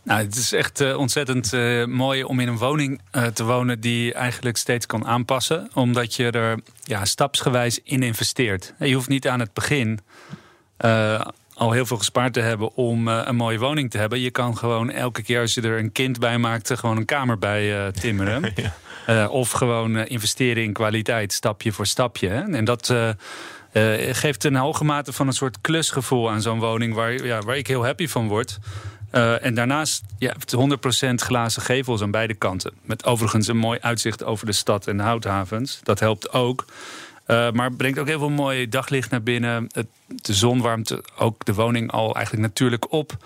Nou, 0.04 0.22
het 0.22 0.36
is 0.36 0.52
echt 0.52 0.80
uh, 0.80 0.98
ontzettend 0.98 1.52
uh, 1.52 1.84
mooi 1.84 2.24
om 2.24 2.40
in 2.40 2.48
een 2.48 2.58
woning 2.58 3.00
uh, 3.12 3.26
te 3.26 3.44
wonen 3.44 3.80
die 3.80 4.14
eigenlijk 4.14 4.56
steeds 4.56 4.86
kan 4.86 5.06
aanpassen. 5.06 5.70
Omdat 5.74 6.14
je 6.14 6.30
er 6.30 6.58
ja, 6.84 7.04
stapsgewijs 7.04 7.80
in 7.84 8.02
investeert. 8.02 8.74
Je 8.78 8.94
hoeft 8.94 9.08
niet 9.08 9.28
aan 9.28 9.40
het 9.40 9.52
begin 9.52 10.00
al 11.54 11.72
heel 11.72 11.86
veel 11.86 11.96
gespaard 11.96 12.32
te 12.32 12.40
hebben 12.40 12.74
om 12.74 13.08
een 13.08 13.36
mooie 13.36 13.58
woning 13.58 13.90
te 13.90 13.98
hebben. 13.98 14.20
Je 14.20 14.30
kan 14.30 14.56
gewoon 14.56 14.90
elke 14.90 15.22
keer 15.22 15.40
als 15.40 15.54
je 15.54 15.60
er 15.60 15.78
een 15.78 15.92
kind 15.92 16.18
bij 16.18 16.38
maakt, 16.38 16.78
gewoon 16.78 16.96
een 16.96 17.04
kamer 17.04 17.38
bij 17.38 17.92
timmeren. 17.92 18.52
ja. 19.06 19.28
of 19.28 19.50
gewoon 19.50 19.96
investeren 19.98 20.62
in 20.62 20.72
kwaliteit, 20.72 21.32
stapje 21.32 21.72
voor 21.72 21.86
stapje. 21.86 22.28
Hè? 22.28 22.40
En 22.40 22.64
dat. 22.64 22.94
geeft 24.12 24.44
een 24.44 24.56
hoge 24.56 24.84
mate 24.84 25.12
van 25.12 25.26
een 25.26 25.32
soort 25.32 25.60
klusgevoel 25.60 26.30
aan 26.30 26.42
zo'n 26.42 26.58
woning 26.58 26.94
waar, 26.94 27.24
ja, 27.24 27.40
waar 27.40 27.56
ik 27.56 27.66
heel 27.66 27.84
happy 27.84 28.08
van 28.08 28.28
word. 28.28 28.58
Uh, 29.12 29.44
en 29.44 29.54
daarnaast 29.54 30.02
ja, 30.18 30.34
100% 31.10 31.14
glazen 31.14 31.62
gevels 31.62 32.02
aan 32.02 32.10
beide 32.10 32.34
kanten. 32.34 32.72
Met 32.82 33.04
overigens 33.04 33.48
een 33.48 33.56
mooi 33.56 33.78
uitzicht 33.80 34.24
over 34.24 34.46
de 34.46 34.52
stad 34.52 34.86
en 34.86 34.96
de 34.96 35.02
houthavens. 35.02 35.80
Dat 35.82 36.00
helpt 36.00 36.32
ook. 36.32 36.64
Uh, 37.26 37.50
maar 37.50 37.72
brengt 37.72 37.98
ook 37.98 38.06
heel 38.06 38.18
veel 38.18 38.30
mooi 38.30 38.68
daglicht 38.68 39.10
naar 39.10 39.22
binnen. 39.22 39.68
Het, 39.72 39.86
de 40.06 40.34
zon 40.34 40.60
warmt 40.60 41.18
ook 41.18 41.44
de 41.44 41.54
woning 41.54 41.90
al 41.90 42.14
eigenlijk 42.14 42.46
natuurlijk 42.46 42.92
op. 42.92 43.16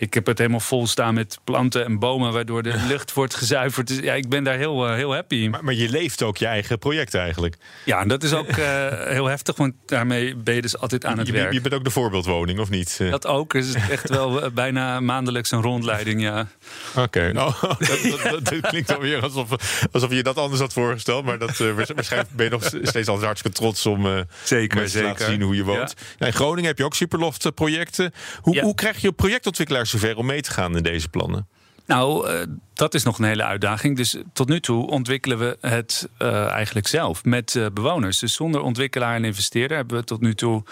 Ik 0.00 0.14
heb 0.14 0.26
het 0.26 0.38
helemaal 0.38 0.60
vol 0.60 0.86
staan 0.86 1.14
met 1.14 1.38
planten 1.44 1.84
en 1.84 1.98
bomen, 1.98 2.32
waardoor 2.32 2.62
de 2.62 2.74
lucht 2.88 3.12
wordt 3.12 3.34
gezuiverd. 3.34 3.86
Dus 3.86 3.98
ja, 3.98 4.14
ik 4.14 4.28
ben 4.28 4.44
daar 4.44 4.56
heel, 4.56 4.88
uh, 4.88 4.94
heel 4.94 5.14
happy. 5.14 5.48
Maar, 5.48 5.64
maar, 5.64 5.74
je 5.74 5.88
leeft 5.88 6.22
ook 6.22 6.36
je 6.36 6.46
eigen 6.46 6.78
project 6.78 7.14
eigenlijk. 7.14 7.56
Ja, 7.84 8.00
en 8.00 8.08
dat 8.08 8.22
is 8.22 8.32
ook 8.32 8.56
uh, 8.56 8.56
heel 9.16 9.26
heftig, 9.26 9.56
want 9.56 9.74
daarmee 9.86 10.36
ben 10.36 10.54
je 10.54 10.62
dus 10.62 10.78
altijd 10.78 11.04
aan 11.04 11.18
het 11.18 11.26
je, 11.26 11.32
werk. 11.32 11.52
Je 11.52 11.60
bent 11.60 11.74
ook 11.74 11.84
de 11.84 11.90
voorbeeldwoning, 11.90 12.58
of 12.58 12.70
niet? 12.70 13.00
Dat 13.10 13.26
ook. 13.26 13.52
Het 13.52 13.64
is 13.64 13.74
echt 13.74 14.08
wel 14.08 14.50
bijna 14.50 15.00
maandelijks 15.00 15.50
een 15.50 15.62
rondleiding, 15.62 16.20
ja. 16.20 16.46
Oké, 16.90 17.00
okay. 17.00 17.30
nou, 17.40 17.52
dat, 17.60 18.44
dat, 18.44 18.60
klinkt 18.60 18.94
alweer 18.94 19.22
alsof, 19.22 19.48
alsof 19.92 20.12
je 20.12 20.22
dat 20.22 20.36
anders 20.36 20.60
had 20.60 20.72
voorgesteld. 20.72 21.24
Maar 21.24 21.38
dat, 21.38 21.58
uh, 21.58 21.74
waarschijnlijk 21.74 22.30
ben 22.30 22.44
je 22.44 22.50
nog 22.50 22.70
steeds 22.82 23.08
al 23.08 23.22
hartstikke 23.22 23.58
trots 23.58 23.86
om 23.86 24.02
zeker, 24.02 24.26
zeker. 24.44 24.88
te 24.88 25.02
laten 25.02 25.26
zien 25.26 25.42
hoe 25.42 25.56
je 25.56 25.64
woont. 25.64 25.94
Ja. 26.18 26.26
in 26.26 26.32
Groningen 26.32 26.68
heb 26.68 26.78
je 26.78 26.84
ook 26.84 26.94
superloft 26.94 27.54
projecten. 27.54 28.12
Hoe, 28.40 28.54
ja. 28.54 28.62
hoe 28.62 28.74
krijg 28.74 29.00
je 29.00 29.12
projectontwikkelaars 29.12 29.89
zover 29.90 30.16
om 30.16 30.26
mee 30.26 30.40
te 30.40 30.50
gaan 30.50 30.76
in 30.76 30.82
deze 30.82 31.08
plannen? 31.08 31.48
Nou, 31.86 32.30
uh, 32.30 32.40
dat 32.74 32.94
is 32.94 33.02
nog 33.02 33.18
een 33.18 33.24
hele 33.24 33.44
uitdaging. 33.44 33.96
Dus 33.96 34.16
tot 34.32 34.48
nu 34.48 34.60
toe 34.60 34.86
ontwikkelen 34.86 35.38
we 35.38 35.58
het 35.60 36.08
uh, 36.18 36.46
eigenlijk 36.46 36.86
zelf 36.86 37.24
met 37.24 37.54
uh, 37.54 37.66
bewoners. 37.72 38.18
Dus 38.18 38.34
zonder 38.34 38.60
ontwikkelaar 38.60 39.14
en 39.14 39.24
investeerder 39.24 39.76
hebben 39.76 39.96
we 39.96 40.04
tot 40.04 40.20
nu 40.20 40.34
toe 40.34 40.62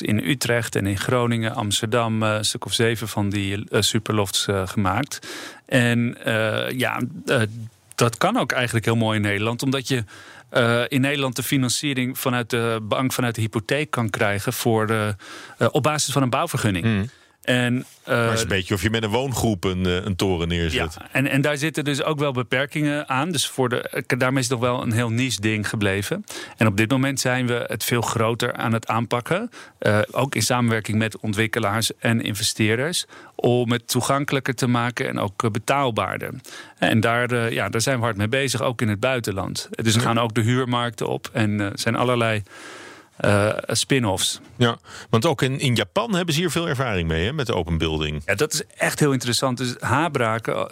in 0.00 0.18
Utrecht 0.18 0.76
en 0.76 0.86
in 0.86 0.98
Groningen, 0.98 1.54
Amsterdam, 1.54 2.22
een 2.22 2.44
stuk 2.44 2.64
of 2.64 2.72
zeven 2.72 3.08
van 3.08 3.30
die 3.30 3.66
superlofts 3.70 4.46
gemaakt. 4.64 5.28
En 5.66 6.16
ja, 6.76 7.00
dat 7.94 8.16
kan 8.18 8.36
ook 8.38 8.52
eigenlijk 8.52 8.84
heel 8.84 8.96
mooi 8.96 9.16
in 9.16 9.22
Nederland, 9.22 9.62
omdat 9.62 9.88
je. 9.88 10.04
Uh, 10.52 10.82
in 10.88 11.00
Nederland 11.00 11.36
de 11.36 11.42
financiering 11.42 12.18
vanuit 12.18 12.50
de 12.50 12.78
bank, 12.82 13.12
vanuit 13.12 13.34
de 13.34 13.40
hypotheek 13.40 13.90
kan 13.90 14.10
krijgen 14.10 14.52
voor 14.52 14.86
de, 14.86 15.14
uh, 15.58 15.68
op 15.70 15.82
basis 15.82 16.12
van 16.12 16.22
een 16.22 16.30
bouwvergunning. 16.30 16.84
Mm. 16.84 17.10
En, 17.46 17.74
uh, 18.08 18.14
maar 18.14 18.32
is 18.32 18.42
een 18.42 18.48
beetje 18.48 18.74
of 18.74 18.82
je 18.82 18.90
met 18.90 19.02
een 19.02 19.10
woongroep 19.10 19.64
een, 19.64 19.84
een 19.84 20.16
toren 20.16 20.48
neerzet. 20.48 20.96
Ja, 20.98 21.08
en, 21.12 21.26
en 21.26 21.40
daar 21.40 21.56
zitten 21.56 21.84
dus 21.84 22.02
ook 22.02 22.18
wel 22.18 22.32
beperkingen 22.32 23.08
aan. 23.08 23.30
Dus 23.30 23.48
voor 23.48 23.68
de, 23.68 24.04
daarmee 24.06 24.42
is 24.42 24.48
het 24.48 24.58
nog 24.58 24.68
wel 24.68 24.82
een 24.82 24.92
heel 24.92 25.10
niche 25.10 25.40
ding 25.40 25.68
gebleven. 25.68 26.24
En 26.56 26.66
op 26.66 26.76
dit 26.76 26.90
moment 26.90 27.20
zijn 27.20 27.46
we 27.46 27.64
het 27.66 27.84
veel 27.84 28.00
groter 28.00 28.52
aan 28.52 28.72
het 28.72 28.86
aanpakken. 28.86 29.50
Uh, 29.80 29.98
ook 30.10 30.34
in 30.34 30.42
samenwerking 30.42 30.98
met 30.98 31.18
ontwikkelaars 31.18 31.90
en 31.98 32.20
investeerders. 32.20 33.06
Om 33.34 33.72
het 33.72 33.88
toegankelijker 33.88 34.54
te 34.54 34.66
maken 34.66 35.08
en 35.08 35.18
ook 35.18 35.52
betaalbaarder. 35.52 36.30
En 36.78 37.00
daar, 37.00 37.32
uh, 37.32 37.50
ja, 37.50 37.68
daar 37.68 37.80
zijn 37.80 37.98
we 37.98 38.04
hard 38.04 38.16
mee 38.16 38.28
bezig, 38.28 38.62
ook 38.62 38.82
in 38.82 38.88
het 38.88 39.00
buitenland. 39.00 39.68
Dus 39.70 39.94
we 39.94 40.00
gaan 40.00 40.18
ook 40.18 40.34
de 40.34 40.40
huurmarkten 40.40 41.08
op. 41.08 41.30
En 41.32 41.60
er 41.60 41.72
zijn 41.74 41.96
allerlei 41.96 42.42
uh, 43.20 43.52
spin-offs. 43.66 44.40
Ja, 44.56 44.78
want 45.10 45.26
ook 45.26 45.42
in, 45.42 45.60
in 45.60 45.74
Japan 45.74 46.14
hebben 46.14 46.34
ze 46.34 46.40
hier 46.40 46.50
veel 46.50 46.68
ervaring 46.68 47.08
mee 47.08 47.24
hè, 47.24 47.32
met 47.32 47.52
open 47.52 47.78
building. 47.78 48.22
Ja, 48.26 48.34
dat 48.34 48.52
is 48.52 48.62
echt 48.76 49.00
heel 49.00 49.12
interessant. 49.12 49.58
Dus 49.58 49.74
Habraken, 49.78 50.68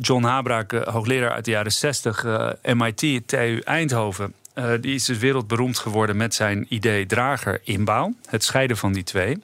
John 0.00 0.24
Habraken, 0.24 0.90
hoogleraar 0.90 1.30
uit 1.30 1.44
de 1.44 1.50
jaren 1.50 1.72
60, 1.72 2.24
uh, 2.24 2.50
MIT, 2.62 3.28
TU 3.28 3.60
Eindhoven. 3.64 4.34
Uh, 4.54 4.70
die 4.80 4.94
is 4.94 5.04
dus 5.04 5.18
wereldberoemd 5.18 5.78
geworden 5.78 6.16
met 6.16 6.34
zijn 6.34 6.66
idee 6.68 7.06
drager 7.06 7.60
inbouw. 7.64 8.14
Het 8.26 8.44
scheiden 8.44 8.76
van 8.76 8.92
die 8.92 9.02
twee. 9.02 9.38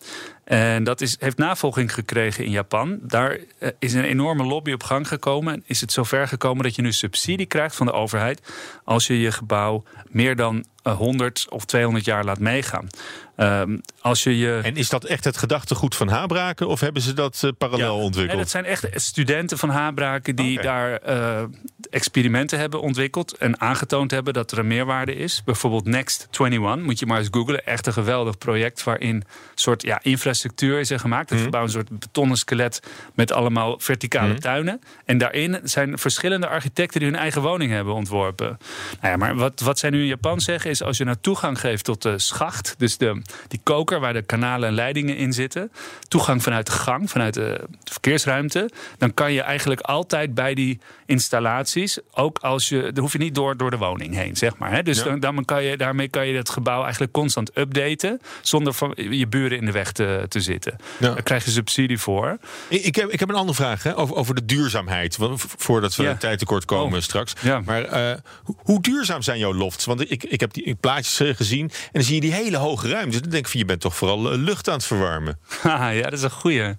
En 0.50 0.84
dat 0.84 1.00
is, 1.00 1.16
heeft 1.18 1.38
navolging 1.38 1.94
gekregen 1.94 2.44
in 2.44 2.50
Japan. 2.50 2.98
Daar 3.02 3.38
is 3.78 3.92
een 3.92 4.04
enorme 4.04 4.44
lobby 4.44 4.72
op 4.72 4.82
gang 4.82 5.08
gekomen. 5.08 5.54
En 5.54 5.62
is 5.66 5.80
het 5.80 5.92
zover 5.92 6.28
gekomen 6.28 6.62
dat 6.62 6.74
je 6.74 6.82
nu 6.82 6.92
subsidie 6.92 7.46
krijgt 7.46 7.76
van 7.76 7.86
de 7.86 7.92
overheid. 7.92 8.40
als 8.84 9.06
je 9.06 9.20
je 9.20 9.32
gebouw 9.32 9.82
meer 10.08 10.36
dan 10.36 10.64
100 10.82 11.46
of 11.50 11.64
200 11.64 12.04
jaar 12.04 12.24
laat 12.24 12.38
meegaan. 12.38 12.88
Um, 13.36 13.80
als 14.00 14.22
je 14.22 14.38
je... 14.38 14.60
En 14.62 14.76
is 14.76 14.88
dat 14.88 15.04
echt 15.04 15.24
het 15.24 15.36
gedachtegoed 15.36 15.96
van 15.96 16.08
Habraken 16.08 16.68
of 16.68 16.80
hebben 16.80 17.02
ze 17.02 17.12
dat 17.12 17.42
uh, 17.44 17.50
parallel 17.58 17.96
ja, 17.96 18.02
ontwikkeld? 18.02 18.26
Nee, 18.28 18.36
dat 18.36 18.50
zijn 18.50 18.64
echt 18.64 18.88
studenten 18.94 19.58
van 19.58 19.68
Habraken 19.68 20.36
die 20.36 20.58
okay. 20.58 20.98
daar 21.00 21.08
uh, 21.08 21.42
experimenten 21.90 22.58
hebben 22.58 22.80
ontwikkeld 22.80 23.36
en 23.36 23.60
aangetoond 23.60 24.10
hebben 24.10 24.32
dat 24.32 24.52
er 24.52 24.58
een 24.58 24.66
meerwaarde 24.66 25.14
is. 25.14 25.42
Bijvoorbeeld 25.44 25.84
Next 25.84 26.28
21, 26.30 26.84
moet 26.84 26.98
je 26.98 27.06
maar 27.06 27.18
eens 27.18 27.28
googlen. 27.30 27.66
Echt 27.66 27.86
een 27.86 27.92
geweldig 27.92 28.38
project 28.38 28.84
waarin 28.84 29.24
soort 29.54 29.82
ja, 29.82 29.98
infrastructuur 30.02 30.39
is 30.58 30.90
er 30.90 30.98
gemaakt. 30.98 31.30
Het 31.30 31.38
mm. 31.38 31.44
gebouw 31.44 31.62
een 31.62 31.70
soort 31.70 31.98
betonnen 31.98 32.36
skelet 32.36 32.82
met 33.14 33.32
allemaal 33.32 33.78
verticale 33.78 34.32
mm. 34.32 34.40
tuinen. 34.40 34.80
En 35.04 35.18
daarin 35.18 35.60
zijn 35.62 35.98
verschillende 35.98 36.48
architecten 36.48 37.00
die 37.00 37.08
hun 37.08 37.18
eigen 37.18 37.42
woning 37.42 37.72
hebben 37.72 37.94
ontworpen. 37.94 38.58
Nou 39.00 39.12
ja, 39.12 39.16
maar 39.16 39.34
wat, 39.34 39.60
wat 39.60 39.78
zij 39.78 39.90
nu 39.90 40.00
in 40.00 40.06
Japan 40.06 40.40
zeggen 40.40 40.70
is 40.70 40.82
als 40.82 40.96
je 40.96 41.04
nou 41.04 41.16
toegang 41.20 41.60
geeft 41.60 41.84
tot 41.84 42.02
de 42.02 42.18
schacht, 42.18 42.74
dus 42.78 42.98
de, 42.98 43.22
die 43.48 43.60
koker 43.62 44.00
waar 44.00 44.12
de 44.12 44.22
kanalen 44.22 44.68
en 44.68 44.74
leidingen 44.74 45.16
in 45.16 45.32
zitten, 45.32 45.72
toegang 46.08 46.42
vanuit 46.42 46.66
de 46.66 46.72
gang, 46.72 47.10
vanuit 47.10 47.34
de 47.34 47.60
verkeersruimte, 47.84 48.70
dan 48.98 49.14
kan 49.14 49.32
je 49.32 49.42
eigenlijk 49.42 49.80
altijd 49.80 50.34
bij 50.34 50.54
die 50.54 50.80
installaties, 51.10 51.98
ook 52.12 52.38
als 52.38 52.68
je, 52.68 52.92
dan 52.92 53.02
hoef 53.02 53.12
je 53.12 53.18
niet 53.18 53.34
door, 53.34 53.56
door 53.56 53.70
de 53.70 53.76
woning 53.76 54.14
heen, 54.14 54.36
zeg 54.36 54.56
maar. 54.56 54.72
Hè? 54.72 54.82
Dus 54.82 54.98
ja. 54.98 55.04
dan, 55.04 55.20
dan 55.20 55.44
kan 55.44 55.64
je, 55.64 55.76
daarmee 55.76 56.08
kan 56.08 56.26
je 56.26 56.36
het 56.36 56.50
gebouw 56.50 56.82
eigenlijk 56.82 57.12
constant 57.12 57.58
updaten, 57.58 58.20
zonder 58.42 58.72
van 58.72 58.92
je 58.96 59.26
buren 59.26 59.58
in 59.58 59.64
de 59.64 59.72
weg 59.72 59.92
te, 59.92 60.24
te 60.28 60.40
zitten. 60.40 60.76
Ja. 60.98 61.12
Daar 61.12 61.22
krijg 61.22 61.44
je 61.44 61.50
subsidie 61.50 61.98
voor. 61.98 62.38
Ik, 62.68 62.82
ik, 62.82 62.94
heb, 62.94 63.08
ik 63.10 63.20
heb 63.20 63.28
een 63.28 63.34
andere 63.34 63.56
vraag 63.56 63.82
hè, 63.82 63.96
over, 63.96 64.16
over 64.16 64.34
de 64.34 64.44
duurzaamheid, 64.44 65.18
voordat 65.56 65.96
we 65.96 66.02
ja. 66.02 66.14
tijd 66.14 66.38
tekort 66.38 66.64
komen 66.64 66.98
oh. 66.98 67.02
straks. 67.02 67.32
Ja. 67.40 67.60
Maar 67.64 68.12
uh, 68.12 68.16
hoe 68.56 68.82
duurzaam 68.82 69.22
zijn 69.22 69.38
jouw 69.38 69.54
lofts? 69.54 69.84
Want 69.84 70.10
ik, 70.10 70.24
ik 70.24 70.40
heb 70.40 70.52
die 70.52 70.74
plaatjes 70.74 71.20
eh, 71.20 71.36
gezien 71.36 71.70
en 71.70 71.90
dan 71.92 72.02
zie 72.02 72.14
je 72.14 72.20
die 72.20 72.32
hele 72.32 72.56
hoge 72.56 72.88
ruimte. 72.88 73.20
Dan 73.20 73.30
denk 73.30 73.44
ik 73.44 73.50
van 73.50 73.60
je 73.60 73.66
bent 73.66 73.80
toch 73.80 73.96
vooral 73.96 74.36
lucht 74.36 74.68
aan 74.68 74.74
het 74.74 74.84
verwarmen. 74.84 75.38
ja, 75.64 76.02
dat 76.02 76.12
is 76.12 76.22
een 76.22 76.30
goeie. 76.30 76.76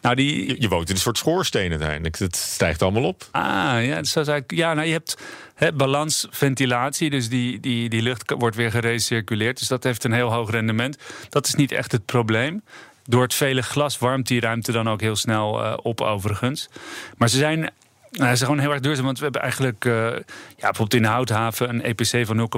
Nou, 0.00 0.14
die... 0.14 0.46
je, 0.46 0.56
je 0.60 0.68
woont 0.68 0.88
in 0.88 0.94
een 0.94 1.00
soort 1.00 1.18
schoorsteen 1.18 1.70
uiteindelijk. 1.70 2.18
Het 2.18 2.36
stijgt 2.36 2.82
allemaal 2.82 3.04
op. 3.04 3.28
Ah, 3.30 3.69
ja, 3.78 4.00
ja 4.46 4.74
nou, 4.74 4.86
je 4.86 4.92
hebt 4.92 5.16
hè, 5.54 5.72
balansventilatie. 5.72 7.10
Dus 7.10 7.28
die, 7.28 7.60
die, 7.60 7.88
die 7.88 8.02
lucht 8.02 8.34
wordt 8.38 8.56
weer 8.56 8.70
gerecirculeerd. 8.70 9.58
Dus 9.58 9.68
dat 9.68 9.84
heeft 9.84 10.04
een 10.04 10.12
heel 10.12 10.32
hoog 10.32 10.50
rendement. 10.50 10.98
Dat 11.28 11.46
is 11.46 11.54
niet 11.54 11.72
echt 11.72 11.92
het 11.92 12.04
probleem. 12.04 12.62
Door 13.04 13.22
het 13.22 13.34
vele 13.34 13.62
glas 13.62 13.98
warmt 13.98 14.26
die 14.26 14.40
ruimte 14.40 14.72
dan 14.72 14.88
ook 14.88 15.00
heel 15.00 15.16
snel 15.16 15.64
uh, 15.64 15.76
op, 15.82 16.00
overigens. 16.00 16.68
Maar 17.16 17.28
ze 17.28 17.36
zijn 17.36 17.70
nou, 18.10 18.34
ze 18.36 18.44
gewoon 18.44 18.60
heel 18.60 18.70
erg 18.70 18.80
duurzaam. 18.80 19.04
Want 19.04 19.18
we 19.18 19.24
hebben 19.24 19.42
eigenlijk 19.42 19.84
uh, 19.84 19.94
ja, 19.94 20.20
bijvoorbeeld 20.56 20.94
in 20.94 21.04
Houthaven 21.04 21.68
een 21.68 21.82
EPC 21.82 22.26
van 22.26 22.50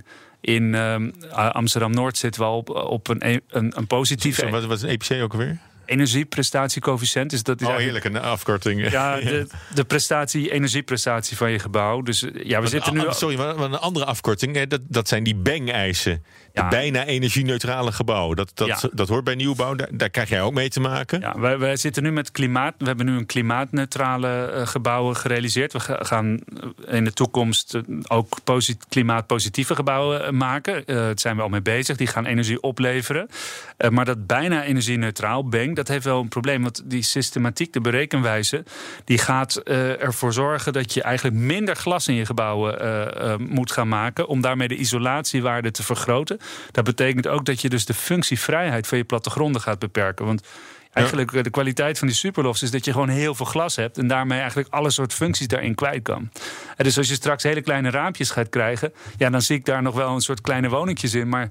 0,15. 0.00 0.06
In 0.40 0.62
uh, 0.62 0.96
Amsterdam 1.50 1.90
Noord 1.90 2.16
zitten 2.16 2.40
we 2.40 2.46
al 2.46 2.56
op, 2.56 2.70
op 2.70 3.08
een, 3.08 3.42
een, 3.48 3.72
een 3.76 3.86
positieve. 3.86 4.50
Wat, 4.50 4.64
wat 4.64 4.76
is 4.76 4.82
een 4.82 4.88
EPC 4.88 5.22
ook 5.22 5.32
alweer? 5.32 5.58
Energieprestatiecoëfficiënt. 5.86 7.30
Dus 7.30 7.42
dat 7.42 7.60
is 7.60 7.66
oh, 7.66 7.76
heerlijk, 7.76 8.04
een 8.04 8.20
afkorting. 8.20 8.90
Ja, 8.90 9.16
de, 9.20 9.46
de 9.74 9.84
prestatie, 9.84 10.52
energieprestatie 10.52 11.36
van 11.36 11.50
je 11.50 11.58
gebouw. 11.58 12.02
Dus 12.02 12.24
ja, 12.42 12.60
we 12.60 12.66
zitten 12.66 12.94
nu... 12.94 13.02
Sorry, 13.10 13.36
maar 13.36 13.58
een 13.58 13.78
andere 13.78 14.04
afkorting, 14.04 14.62
dat, 14.62 14.80
dat 14.88 15.08
zijn 15.08 15.24
die 15.24 15.34
bang-eisen. 15.34 16.24
De 16.52 16.66
bijna 16.70 17.04
energie-neutrale 17.04 17.92
gebouw. 17.92 18.34
Dat, 18.34 18.50
dat, 18.54 18.88
dat 18.92 19.08
hoort 19.08 19.24
bij 19.24 19.34
nieuwbouw, 19.34 19.74
daar, 19.74 19.88
daar, 19.90 20.10
krijg 20.10 20.28
jij 20.28 20.42
ook 20.42 20.52
mee 20.54 20.68
te 20.68 20.80
maken. 20.80 21.20
Ja, 21.20 21.38
wij, 21.38 21.58
wij 21.58 21.76
zitten 21.76 22.02
nu 22.02 22.12
met 22.12 22.30
klimaat. 22.30 22.74
We 22.78 22.84
hebben 22.84 23.06
nu 23.06 23.16
een 23.16 23.26
klimaatneutrale 23.26 24.52
uh, 24.54 24.66
gebouwen 24.66 25.16
gerealiseerd. 25.16 25.72
We 25.72 25.80
gaan 26.04 26.38
in 26.86 27.04
de 27.04 27.12
toekomst 27.12 27.80
ook 28.08 28.38
klimaatpositieve 28.88 29.74
gebouwen 29.74 30.36
maken. 30.36 30.82
Uh, 30.86 30.96
daar 30.96 31.12
zijn 31.14 31.36
we 31.36 31.42
al 31.42 31.48
mee 31.48 31.62
bezig. 31.62 31.96
Die 31.96 32.06
gaan 32.06 32.26
energie 32.26 32.62
opleveren. 32.62 33.28
Uh, 33.78 33.90
maar 33.90 34.04
dat 34.04 34.26
bijna 34.26 34.64
energie-neutraal, 34.64 35.48
bang, 35.48 35.73
dat 35.76 35.88
heeft 35.88 36.04
wel 36.04 36.20
een 36.20 36.28
probleem. 36.28 36.62
Want 36.62 36.82
die 36.84 37.02
systematiek, 37.02 37.72
de 37.72 37.80
berekenwijze, 37.80 38.64
die 39.04 39.18
gaat 39.18 39.56
ervoor 39.56 40.32
zorgen 40.32 40.72
dat 40.72 40.94
je 40.94 41.02
eigenlijk 41.02 41.36
minder 41.36 41.76
glas 41.76 42.08
in 42.08 42.14
je 42.14 42.26
gebouwen 42.26 43.48
moet 43.50 43.72
gaan 43.72 43.88
maken. 43.88 44.26
Om 44.26 44.40
daarmee 44.40 44.68
de 44.68 44.76
isolatiewaarde 44.76 45.70
te 45.70 45.82
vergroten. 45.82 46.38
Dat 46.70 46.84
betekent 46.84 47.26
ook 47.26 47.44
dat 47.44 47.60
je 47.60 47.68
dus 47.68 47.84
de 47.84 47.94
functievrijheid 47.94 48.86
van 48.86 48.98
je 48.98 49.04
plattegronden 49.04 49.60
gaat 49.60 49.78
beperken. 49.78 50.26
Want 50.26 50.42
Eigenlijk 50.94 51.44
de 51.44 51.50
kwaliteit 51.50 51.98
van 51.98 52.06
die 52.06 52.16
superlofts 52.16 52.62
is 52.62 52.70
dat 52.70 52.84
je 52.84 52.92
gewoon 52.92 53.08
heel 53.08 53.34
veel 53.34 53.46
glas 53.46 53.76
hebt 53.76 53.98
en 53.98 54.06
daarmee 54.06 54.38
eigenlijk 54.38 54.68
alle 54.68 54.90
soort 54.90 55.12
functies 55.12 55.46
daarin 55.46 55.74
kwijt 55.74 56.02
kan. 56.02 56.30
En 56.76 56.84
dus 56.84 56.98
als 56.98 57.08
je 57.08 57.14
straks 57.14 57.42
hele 57.42 57.60
kleine 57.60 57.90
raampjes 57.90 58.30
gaat 58.30 58.48
krijgen, 58.48 58.92
ja, 59.16 59.30
dan 59.30 59.42
zie 59.42 59.56
ik 59.56 59.64
daar 59.64 59.82
nog 59.82 59.94
wel 59.94 60.14
een 60.14 60.20
soort 60.20 60.40
kleine 60.40 60.68
woningjes 60.68 61.14
in, 61.14 61.28
maar 61.28 61.50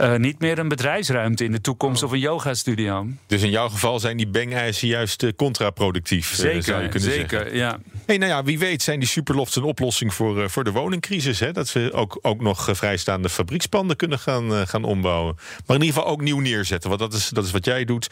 uh, 0.00 0.16
niet 0.16 0.40
meer 0.40 0.58
een 0.58 0.68
bedrijfsruimte 0.68 1.44
in 1.44 1.52
de 1.52 1.60
toekomst 1.60 2.02
oh. 2.02 2.08
of 2.08 2.14
een 2.14 2.20
yoga-studio. 2.20 3.06
Dus 3.26 3.42
in 3.42 3.50
jouw 3.50 3.68
geval 3.68 4.00
zijn 4.00 4.16
die 4.16 4.28
bang-eisen 4.28 4.88
juist 4.88 5.22
uh, 5.22 5.30
contraproductief, 5.36 6.34
zeker, 6.34 6.56
uh, 6.56 6.62
zou 6.62 6.82
je 6.82 6.88
kunnen 6.88 7.10
zeker, 7.10 7.38
zeggen. 7.38 7.56
ja. 7.56 7.78
Hey, 8.06 8.18
nou 8.18 8.30
ja, 8.30 8.44
wie 8.44 8.58
weet 8.58 8.82
zijn 8.82 8.98
die 8.98 9.08
superlofts 9.08 9.56
een 9.56 9.62
oplossing 9.62 10.14
voor, 10.14 10.50
voor 10.50 10.64
de 10.64 10.70
woningcrisis. 10.70 11.40
Hè? 11.40 11.52
Dat 11.52 11.72
we 11.72 11.92
ook, 11.92 12.18
ook 12.22 12.40
nog 12.40 12.68
vrijstaande 12.72 13.28
fabriekspanden 13.28 13.96
kunnen 13.96 14.18
gaan, 14.18 14.66
gaan 14.66 14.84
ombouwen. 14.84 15.34
Maar 15.66 15.76
in 15.76 15.82
ieder 15.82 15.96
geval 15.96 16.12
ook 16.12 16.20
nieuw 16.20 16.38
neerzetten, 16.38 16.88
want 16.88 17.00
dat 17.00 17.12
is, 17.12 17.28
dat 17.28 17.44
is 17.44 17.50
wat 17.50 17.64
jij 17.64 17.84
doet. 17.84 18.10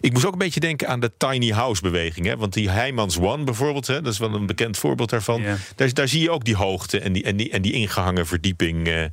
ik 0.00 0.12
moest 0.12 0.26
ook 0.26 0.32
een 0.32 0.38
beetje 0.38 0.60
denken 0.60 0.88
aan 0.88 1.00
de 1.00 1.12
tiny 1.16 1.50
house 1.50 1.82
beweging. 1.82 2.26
Hè? 2.26 2.36
Want 2.36 2.52
die 2.52 2.70
Heijmans 2.70 3.18
One 3.18 3.44
bijvoorbeeld, 3.44 3.86
hè? 3.86 4.02
dat 4.02 4.12
is 4.12 4.18
wel 4.18 4.34
een 4.34 4.46
bekend 4.46 4.78
voorbeeld 4.78 5.10
daarvan. 5.10 5.42
Daar, 5.76 5.92
daar 5.92 6.08
zie 6.08 6.22
je 6.22 6.30
ook 6.30 6.44
die 6.44 6.56
hoogte 6.56 7.00
en 7.00 7.12
die, 7.12 7.22
en 7.22 7.36
die, 7.36 7.50
en 7.50 7.62
die 7.62 7.72
ingehangen 7.72 8.26
verdieping. 8.26 9.10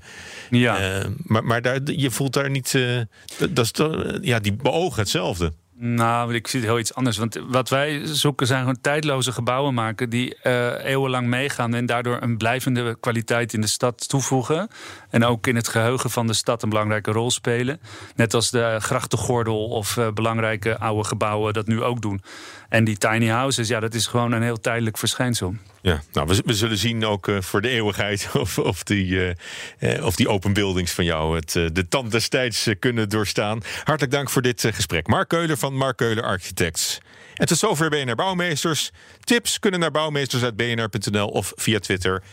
ja. 0.50 1.04
maar, 1.18 1.44
maar 1.44 1.62
daar 1.62 1.80
je 2.00 2.12
voelt 2.12 2.34
daar 2.34 2.50
niet. 2.50 2.74
Uh, 2.74 3.02
dat 3.38 3.66
is 3.66 3.72
toch, 3.72 4.04
ja, 4.22 4.40
die 4.40 4.54
beogen 4.54 5.00
hetzelfde. 5.00 5.54
Nou, 5.76 6.34
ik 6.34 6.48
zie 6.48 6.60
het 6.60 6.70
heel 6.70 6.80
iets 6.80 6.94
anders. 6.94 7.18
Want 7.18 7.40
wat 7.48 7.70
wij 7.70 8.02
zoeken 8.06 8.48
zijn 8.48 8.60
gewoon 8.60 8.82
tijdloze 8.82 9.32
gebouwen 9.32 9.74
maken 9.74 10.10
die 10.10 10.38
uh, 10.44 10.86
eeuwenlang 10.86 11.28
meegaan 11.28 11.74
en 11.74 11.86
daardoor 11.86 12.18
een 12.22 12.38
blijvende 12.38 12.98
kwaliteit 13.00 13.54
in 13.54 13.62
de 13.62 13.68
stad 13.68 14.10
toevoegen. 14.10 14.68
En 15.10 15.26
ook 15.26 15.48
in 15.48 15.56
het 15.56 15.68
geheugen 15.68 16.10
van 16.10 16.28
de 16.28 16.34
stad 16.34 16.64
een 16.64 16.70
belangrijke 16.70 17.12
rol 17.12 17.32
spelen. 17.32 17.80
Net 18.16 18.34
als 18.34 18.52
de 18.52 18.76
grachtengordel 18.80 19.68
of 19.68 20.00
belangrijke 20.14 20.78
oude 20.78 21.08
gebouwen 21.08 21.54
dat 21.54 21.68
nu 21.68 21.82
ook 21.82 22.02
doen. 22.02 22.22
En 22.70 22.84
die 22.84 22.98
tiny 22.98 23.28
houses, 23.28 23.68
ja, 23.68 23.80
dat 23.80 23.94
is 23.94 24.08
gewoon 24.08 24.32
een 24.32 24.44
heel 24.44 24.60
tijdelijk 24.60 24.98
verschijnsel. 24.98 25.56
Ja, 25.84 26.02
nou, 26.12 26.42
we, 26.46 26.54
zullen 26.54 26.78
zien 26.78 27.06
ook 27.06 27.28
uh, 27.28 27.42
voor 27.42 27.62
de 27.62 27.70
eeuwigheid 27.70 28.30
of, 28.40 28.58
of, 28.58 28.84
die, 28.84 29.36
uh, 29.80 30.06
of 30.06 30.16
die 30.16 30.30
open 30.30 30.54
buildings 30.54 30.92
van 30.92 31.06
jou 31.06 31.36
het 31.36 31.52
de 31.52 31.88
tand 31.90 32.12
destijds 32.12 32.70
kunnen 32.80 33.10
doorstaan. 33.10 33.62
Hartelijk 33.84 34.12
dank 34.12 34.30
voor 34.30 34.42
dit 34.42 34.70
gesprek. 34.74 35.08
Mark 35.08 35.28
Keuler 35.28 35.58
van 35.58 35.76
Mark 35.76 35.98
Keuler 35.98 36.24
Architects. 36.24 37.00
En 37.34 37.46
tot 37.46 37.58
zover 37.58 37.90
BNR 37.90 38.16
Bouwmeesters. 38.16 38.92
Tips 39.24 39.60
kunnen 39.60 39.80
naar 39.80 39.92
bouwmeesters.bnr.nl 39.92 41.28
of 41.28 41.54
via 41.56 41.80
Twitter, 41.80 42.24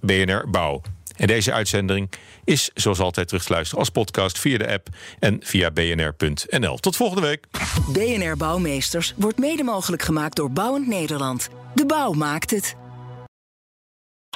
@bnrbouw. 0.00 0.82
En 1.16 1.26
deze 1.26 1.52
uitzending 1.52 2.10
is 2.44 2.70
zoals 2.74 2.98
altijd 2.98 3.28
terug 3.28 3.44
te 3.44 3.52
luisteren 3.52 3.78
als 3.78 3.90
podcast 3.90 4.38
via 4.38 4.58
de 4.58 4.72
app 4.72 4.88
en 5.18 5.40
via 5.42 5.70
bnr.nl. 5.70 6.76
Tot 6.76 6.96
volgende 6.96 7.26
week. 7.26 7.46
BNR 7.88 8.36
Bouwmeesters 8.36 9.14
wordt 9.16 9.38
mede 9.38 9.62
mogelijk 9.62 10.02
gemaakt 10.02 10.36
door 10.36 10.50
Bouwend 10.50 10.86
Nederland. 10.86 11.48
De 11.74 11.86
bouw 11.86 12.12
maakt 12.12 12.50
het. 12.50 12.76